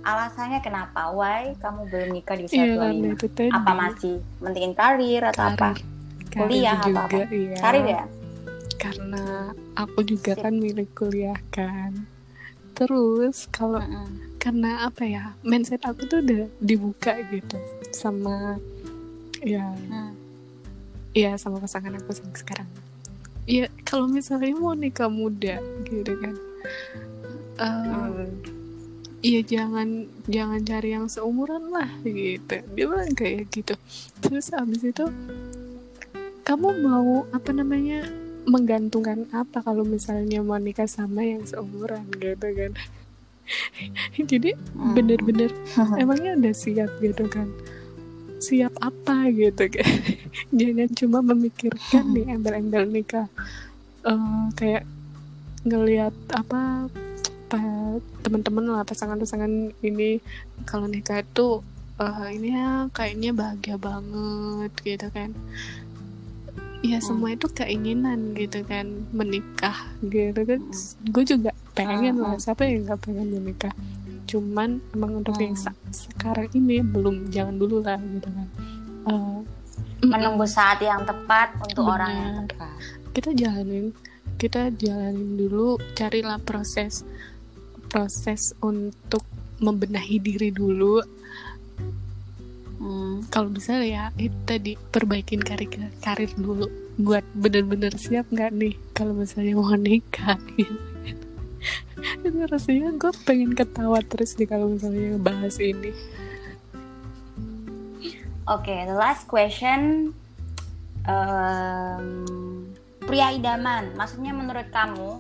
Alasannya 0.07 0.63
kenapa? 0.63 1.11
Why 1.11 1.57
kamu 1.59 1.91
belum 1.91 2.11
nikah 2.15 2.39
di 2.39 2.47
usia 2.47 2.63
Iya, 2.63 2.79
karena 2.79 3.11
25 3.11 3.17
itu 3.19 3.27
tadi. 3.33 3.51
Apa 3.51 3.73
masih 3.75 4.15
mentingin 4.39 4.75
karir 4.77 5.23
atau 5.35 5.45
apa? 5.51 5.75
Karir. 5.75 5.83
Kuliah 6.37 6.77
Karir 6.79 6.95
apa-apa? 6.95 7.17
juga, 7.17 7.25
iya. 7.33 7.59
karir 7.59 7.87
ya? 7.89 8.05
Karena 8.77 9.25
aku 9.75 9.99
juga 10.05 10.33
Sip. 10.37 10.43
kan 10.45 10.55
milik 10.55 10.91
kuliah 10.95 11.41
kan. 11.51 12.07
Terus 12.77 13.49
kalau 13.49 13.81
Mm-mm. 13.81 14.36
Karena 14.47 14.87
apa 14.87 15.03
ya 15.03 15.35
mindset 15.43 15.83
aku 15.83 16.07
tuh 16.07 16.23
udah 16.23 16.47
dibuka 16.63 17.19
gitu 17.35 17.59
sama 17.91 18.63
ya 19.43 19.67
Hmm. 19.91 20.15
ya 21.11 21.35
sama 21.35 21.59
pasangan 21.59 21.99
aku 21.99 22.15
sekarang 22.31 22.71
ya 23.43 23.67
kalau 23.83 24.07
misalnya 24.07 24.55
mau 24.55 24.79
nikah 24.79 25.11
muda 25.11 25.59
gitu 25.83 26.15
kan 26.23 26.35
Hmm. 27.57 28.37
Iya 29.25 29.41
jangan 29.43 30.07
jangan 30.29 30.61
cari 30.63 30.93
yang 30.93 31.09
seumuran 31.09 31.73
lah 31.73 31.89
gitu 32.05 32.63
dia 32.63 32.85
bilang 32.87 33.17
kayak 33.17 33.51
gitu 33.51 33.75
terus 34.23 34.53
abis 34.55 34.87
itu 34.87 35.09
kamu 36.45 36.87
mau 36.87 37.27
apa 37.35 37.51
namanya 37.51 38.07
menggantungkan 38.47 39.27
apa 39.35 39.65
kalau 39.65 39.83
misalnya 39.83 40.39
mau 40.45 40.61
nikah 40.61 40.87
sama 40.87 41.27
yang 41.27 41.43
seumuran 41.43 42.07
gitu 42.21 42.47
kan 42.55 42.73
jadi 44.31 44.55
Hmm. 44.73 44.93
bener-bener 44.93 45.51
emangnya 46.03 46.37
udah 46.37 46.55
siap 46.55 46.91
gitu 46.99 47.25
kan? 47.27 47.49
Siap 48.37 48.77
apa 48.79 49.33
gitu 49.33 49.65
kan 49.75 49.89
jangan 50.51 50.89
cuma 50.93 51.19
memikirkan 51.25 52.05
nih 52.13 52.33
embel-embel 52.33 52.85
nikah 52.87 53.29
Eh, 54.03 54.45
kayak 54.55 54.87
ngelihat 55.63 56.15
apa 56.31 56.87
pa- 57.47 57.99
teman-teman 58.23 58.71
lah 58.71 58.83
pasangan-pasangan 58.83 59.51
ini 59.81 60.23
kalau 60.63 60.87
nikah 60.87 61.19
itu 61.19 61.59
eh, 61.97 62.27
ini 62.31 62.55
ya 62.55 62.87
kayaknya 62.93 63.35
bahagia 63.35 63.75
banget 63.75 64.71
gitu 64.85 65.11
kan. 65.11 65.35
Ya 66.85 67.03
semua 67.03 67.35
itu 67.35 67.51
keinginan 67.51 68.37
gitu 68.37 68.63
kan 68.63 68.87
menikah 69.11 69.75
gitu 70.05 70.39
kan. 70.45 70.61
Gue 71.11 71.25
juga 71.25 71.51
pengen 71.77 72.17
lah 72.17 72.41
siapa 72.41 72.65
yang 72.65 72.89
nggak 72.89 73.01
pengen 73.05 73.29
menikah 73.37 73.75
cuman 74.27 74.83
emang 74.91 75.23
untuk 75.23 75.39
yang 75.39 75.55
sa- 75.55 75.79
sekarang 75.95 76.51
ini 76.51 76.83
belum 76.83 77.31
jangan 77.31 77.57
dulu 77.57 77.79
lah 77.79 77.97
gitu 78.03 78.27
kan. 78.27 78.49
Eh, 79.07 79.39
menunggu 80.03 80.45
saat 80.45 80.83
yang 80.83 81.07
tepat 81.07 81.55
untuk 81.63 81.87
Benar. 81.87 81.95
orang 81.95 82.13
yang 82.13 82.35
tepat. 82.51 82.71
Kita 83.15 83.31
jalanin 83.33 83.95
kita 84.37 84.75
jalanin 84.75 85.39
dulu 85.39 85.79
carilah 85.95 86.43
proses 86.43 87.07
proses 87.87 88.53
untuk 88.61 89.23
membenahi 89.63 90.19
diri 90.21 90.51
dulu. 90.51 91.01
Hmm. 92.77 93.25
kalau 93.33 93.49
bisa 93.49 93.81
ya 93.81 94.13
itu 94.21 94.37
tadi 94.45 94.77
perbaikin 94.77 95.41
karir 95.41 95.71
karir 96.05 96.29
dulu. 96.37 96.69
Buat 97.01 97.25
bener-bener 97.33 97.97
siap 97.97 98.29
nggak 98.29 98.53
nih? 98.53 98.77
Kalau 98.93 99.17
misalnya 99.17 99.57
mau 99.57 99.73
nikah 99.73 100.37
gitu 100.61 100.96
itu 102.21 102.39
rasanya 102.47 102.93
gue 102.95 103.13
pengen 103.25 103.53
ketawa 103.53 103.99
terus 104.01 104.35
nih 104.35 104.47
kalau 104.47 104.71
misalnya 104.71 105.17
bahas 105.17 105.57
ini 105.59 105.91
Oke, 108.47 108.71
the 108.87 108.95
last 108.95 109.27
question. 109.27 110.15
Em, 111.03 112.07
pria 113.03 113.35
idaman, 113.35 113.91
maksudnya 113.95 114.31
menurut 114.31 114.71
kamu 114.71 115.19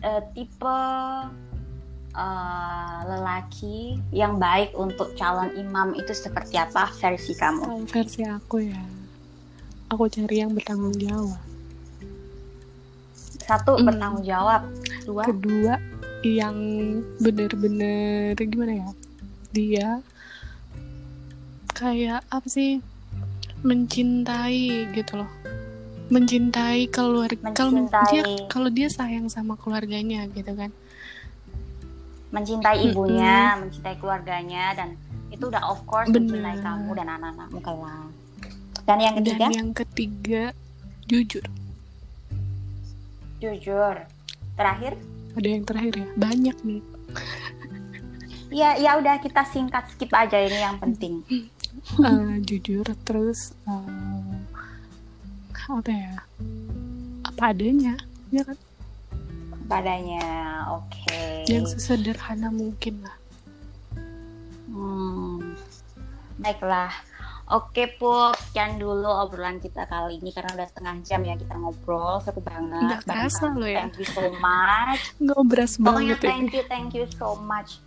eh, 0.00 0.20
tipe 0.32 0.80
eh, 2.10 2.98
lelaki 3.00 3.96
yang 4.12 4.36
baik 4.36 4.72
untuk 4.72 5.16
calon 5.16 5.52
imam 5.56 5.92
itu 5.92 6.12
seperti 6.12 6.56
apa 6.56 6.92
versi 7.00 7.32
kamu? 7.32 7.88
versi 7.88 8.24
aku 8.24 8.60
ya 8.60 8.80
aku 9.88 10.04
cari 10.06 10.36
yang 10.36 10.52
bertanggung 10.52 10.96
jawab 10.96 11.40
Satu 13.40 13.74
Hmm. 13.74 13.82
bertanggung 13.82 14.22
jawab, 14.22 14.62
dua 15.04 15.22
kedua 15.24 15.74
yang 16.20 16.56
bener-bener 17.20 18.36
gimana 18.36 18.72
ya? 18.84 18.88
Dia 19.50 19.88
kayak 21.72 22.22
apa 22.28 22.48
sih? 22.48 22.84
Mencintai 23.60 24.88
gitu 24.92 25.20
loh. 25.20 25.30
Mencintai 26.10 26.90
keluarga 26.90 27.52
kalau 27.54 27.86
dia 28.10 28.22
kalau 28.50 28.68
dia 28.68 28.88
sayang 28.90 29.30
sama 29.30 29.56
keluarganya 29.56 30.26
gitu 30.32 30.52
kan. 30.56 30.72
Mencintai 32.30 32.90
ibunya, 32.90 33.58
mencintai 33.58 33.96
keluarganya 33.98 34.74
dan 34.76 34.94
itu 35.30 35.46
udah 35.46 35.62
of 35.70 35.82
course 35.86 36.10
Bener. 36.10 36.36
mencintai 36.36 36.58
kamu 36.62 36.90
dan 36.98 37.08
anak-anakmu 37.16 37.60
kelak. 37.62 38.10
Dan 38.86 38.98
yang 38.98 39.14
ketiga, 39.22 39.38
dan 39.38 39.50
yang 39.54 39.70
ketiga 39.70 40.42
jujur. 41.06 41.46
Jujur. 43.38 43.94
Terakhir, 44.60 44.92
ada 45.32 45.48
yang 45.48 45.64
terakhir 45.64 45.94
ya 45.96 46.08
banyak 46.20 46.56
nih 46.60 46.82
ya 48.50 48.76
ya 48.76 48.98
udah 49.00 49.16
kita 49.22 49.40
singkat 49.46 49.88
skip 49.88 50.12
aja 50.12 50.36
ini 50.36 50.58
yang 50.60 50.76
penting. 50.76 51.14
Eh, 52.02 52.42
jujur 52.44 52.82
terus 53.06 53.54
eh, 53.64 54.36
apa 55.70 55.86
ya 55.86 56.12
apa 57.22 57.42
adanya 57.54 57.94
ya 58.28 58.42
kan 58.42 58.58
Padanya, 59.70 60.26
oke. 60.76 61.46
yang 61.46 61.62
sesederhana 61.64 62.50
mungkin 62.50 63.06
lah 63.06 63.16
Hmm. 64.66 65.54
Baiklah. 66.38 66.90
Oke, 67.50 67.90
Pup. 67.92 68.38
Sekian 68.40 68.78
dulu 68.78 69.06
obrolan 69.06 69.58
kita 69.58 69.82
kali 69.84 70.16
ini 70.16 70.30
karena 70.30 70.54
udah 70.54 70.66
setengah 70.66 70.94
jam 71.02 71.20
ya 71.20 71.34
kita 71.34 71.54
ngobrol. 71.54 72.18
Seru 72.20 72.38
banget. 72.40 73.02
Bareng 73.02 73.26
kerasa 73.26 73.44
loh 73.50 73.66
ya. 73.66 73.82
Thank 73.82 73.98
you 73.98 74.06
so 74.06 74.22
much. 74.36 75.00
ngobras 75.24 75.72
Pokoknya 75.74 76.14
banget 76.14 76.16
ya 76.16 76.28
thank 76.28 76.50
you, 76.52 76.62
thank 76.64 76.90
you 76.92 77.06
so 77.10 77.34
much. 77.36 77.82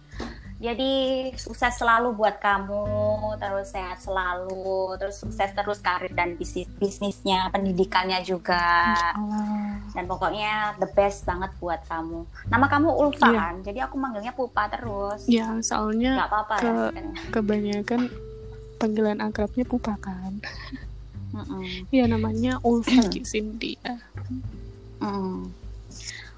Jadi 0.57 0.91
sukses 1.35 1.75
selalu 1.75 2.15
buat 2.15 2.39
kamu, 2.39 2.87
terus 3.35 3.67
sehat 3.67 3.99
selalu, 3.99 4.95
terus 4.95 5.19
sukses 5.19 5.51
terus 5.51 5.83
karir 5.83 6.07
dan 6.09 6.39
bisnis 6.39 6.71
bisnisnya, 6.73 7.51
pendidikannya 7.51 8.23
juga. 8.23 8.95
Allah. 9.11 9.83
Dan 9.91 10.07
pokoknya 10.07 10.79
the 10.79 10.87
best 10.89 11.23
banget 11.23 11.51
buat 11.57 11.83
kamu. 11.83 12.23
Nama 12.47 12.65
kamu 12.69 12.89
Ulfa 12.89 13.27
kan? 13.27 13.55
Jadi 13.59 13.79
aku 13.79 13.95
manggilnya 13.95 14.31
Pupa 14.31 14.67
terus. 14.67 15.23
ya 15.25 15.51
soalnya 15.59 16.15
Gak 16.17 16.29
apa-apa 16.31 16.55
ke- 16.55 16.91
ya. 16.93 17.03
kebanyakan 17.29 18.01
panggilan 18.83 19.23
akrabnya 19.23 19.63
pupa 19.63 19.95
kan 19.97 20.43
Mm-mm. 21.33 21.87
ya 21.89 22.03
namanya 22.05 22.59
Ulfa 22.61 23.07
Cynthia 23.23 24.03
Mm. 24.99 25.51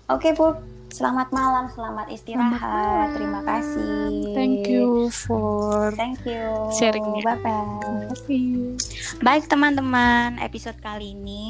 Oke, 0.06 0.34
Pup. 0.34 0.58
Selamat 0.90 1.28
malam, 1.30 1.68
selamat 1.70 2.08
istirahat. 2.08 2.56
malam. 2.56 3.14
Terima 3.14 3.42
kasih. 3.44 4.32
thank 4.32 4.64
you 4.66 5.12
for 5.12 5.92
Thank 5.94 6.24
you. 6.24 6.72
sharingnya. 6.72 7.20
Bye 7.22 7.44
bye. 7.44 8.88
Baik 9.20 9.46
teman-teman, 9.46 10.40
episode 10.40 10.80
kali 10.80 11.14
ini 11.14 11.46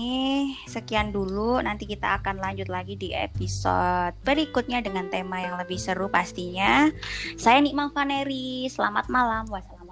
sekian 0.65 1.13
dulu. 1.13 1.61
Nanti 1.61 1.85
kita 1.85 2.19
akan 2.19 2.41
lanjut 2.41 2.67
lagi 2.67 2.97
di 2.97 3.13
episode 3.13 4.17
berikutnya 4.25 4.81
dengan 4.81 5.07
tema 5.07 5.39
yang 5.39 5.55
lebih 5.55 5.77
seru 5.77 6.09
pastinya. 6.09 6.89
Saya 7.37 7.61
Nikma 7.61 7.93
Vaneri. 7.93 8.65
Selamat 8.65 9.07
malam. 9.07 9.45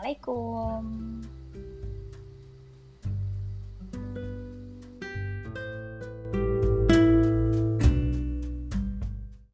Wassalamualaikum. 0.04 1.23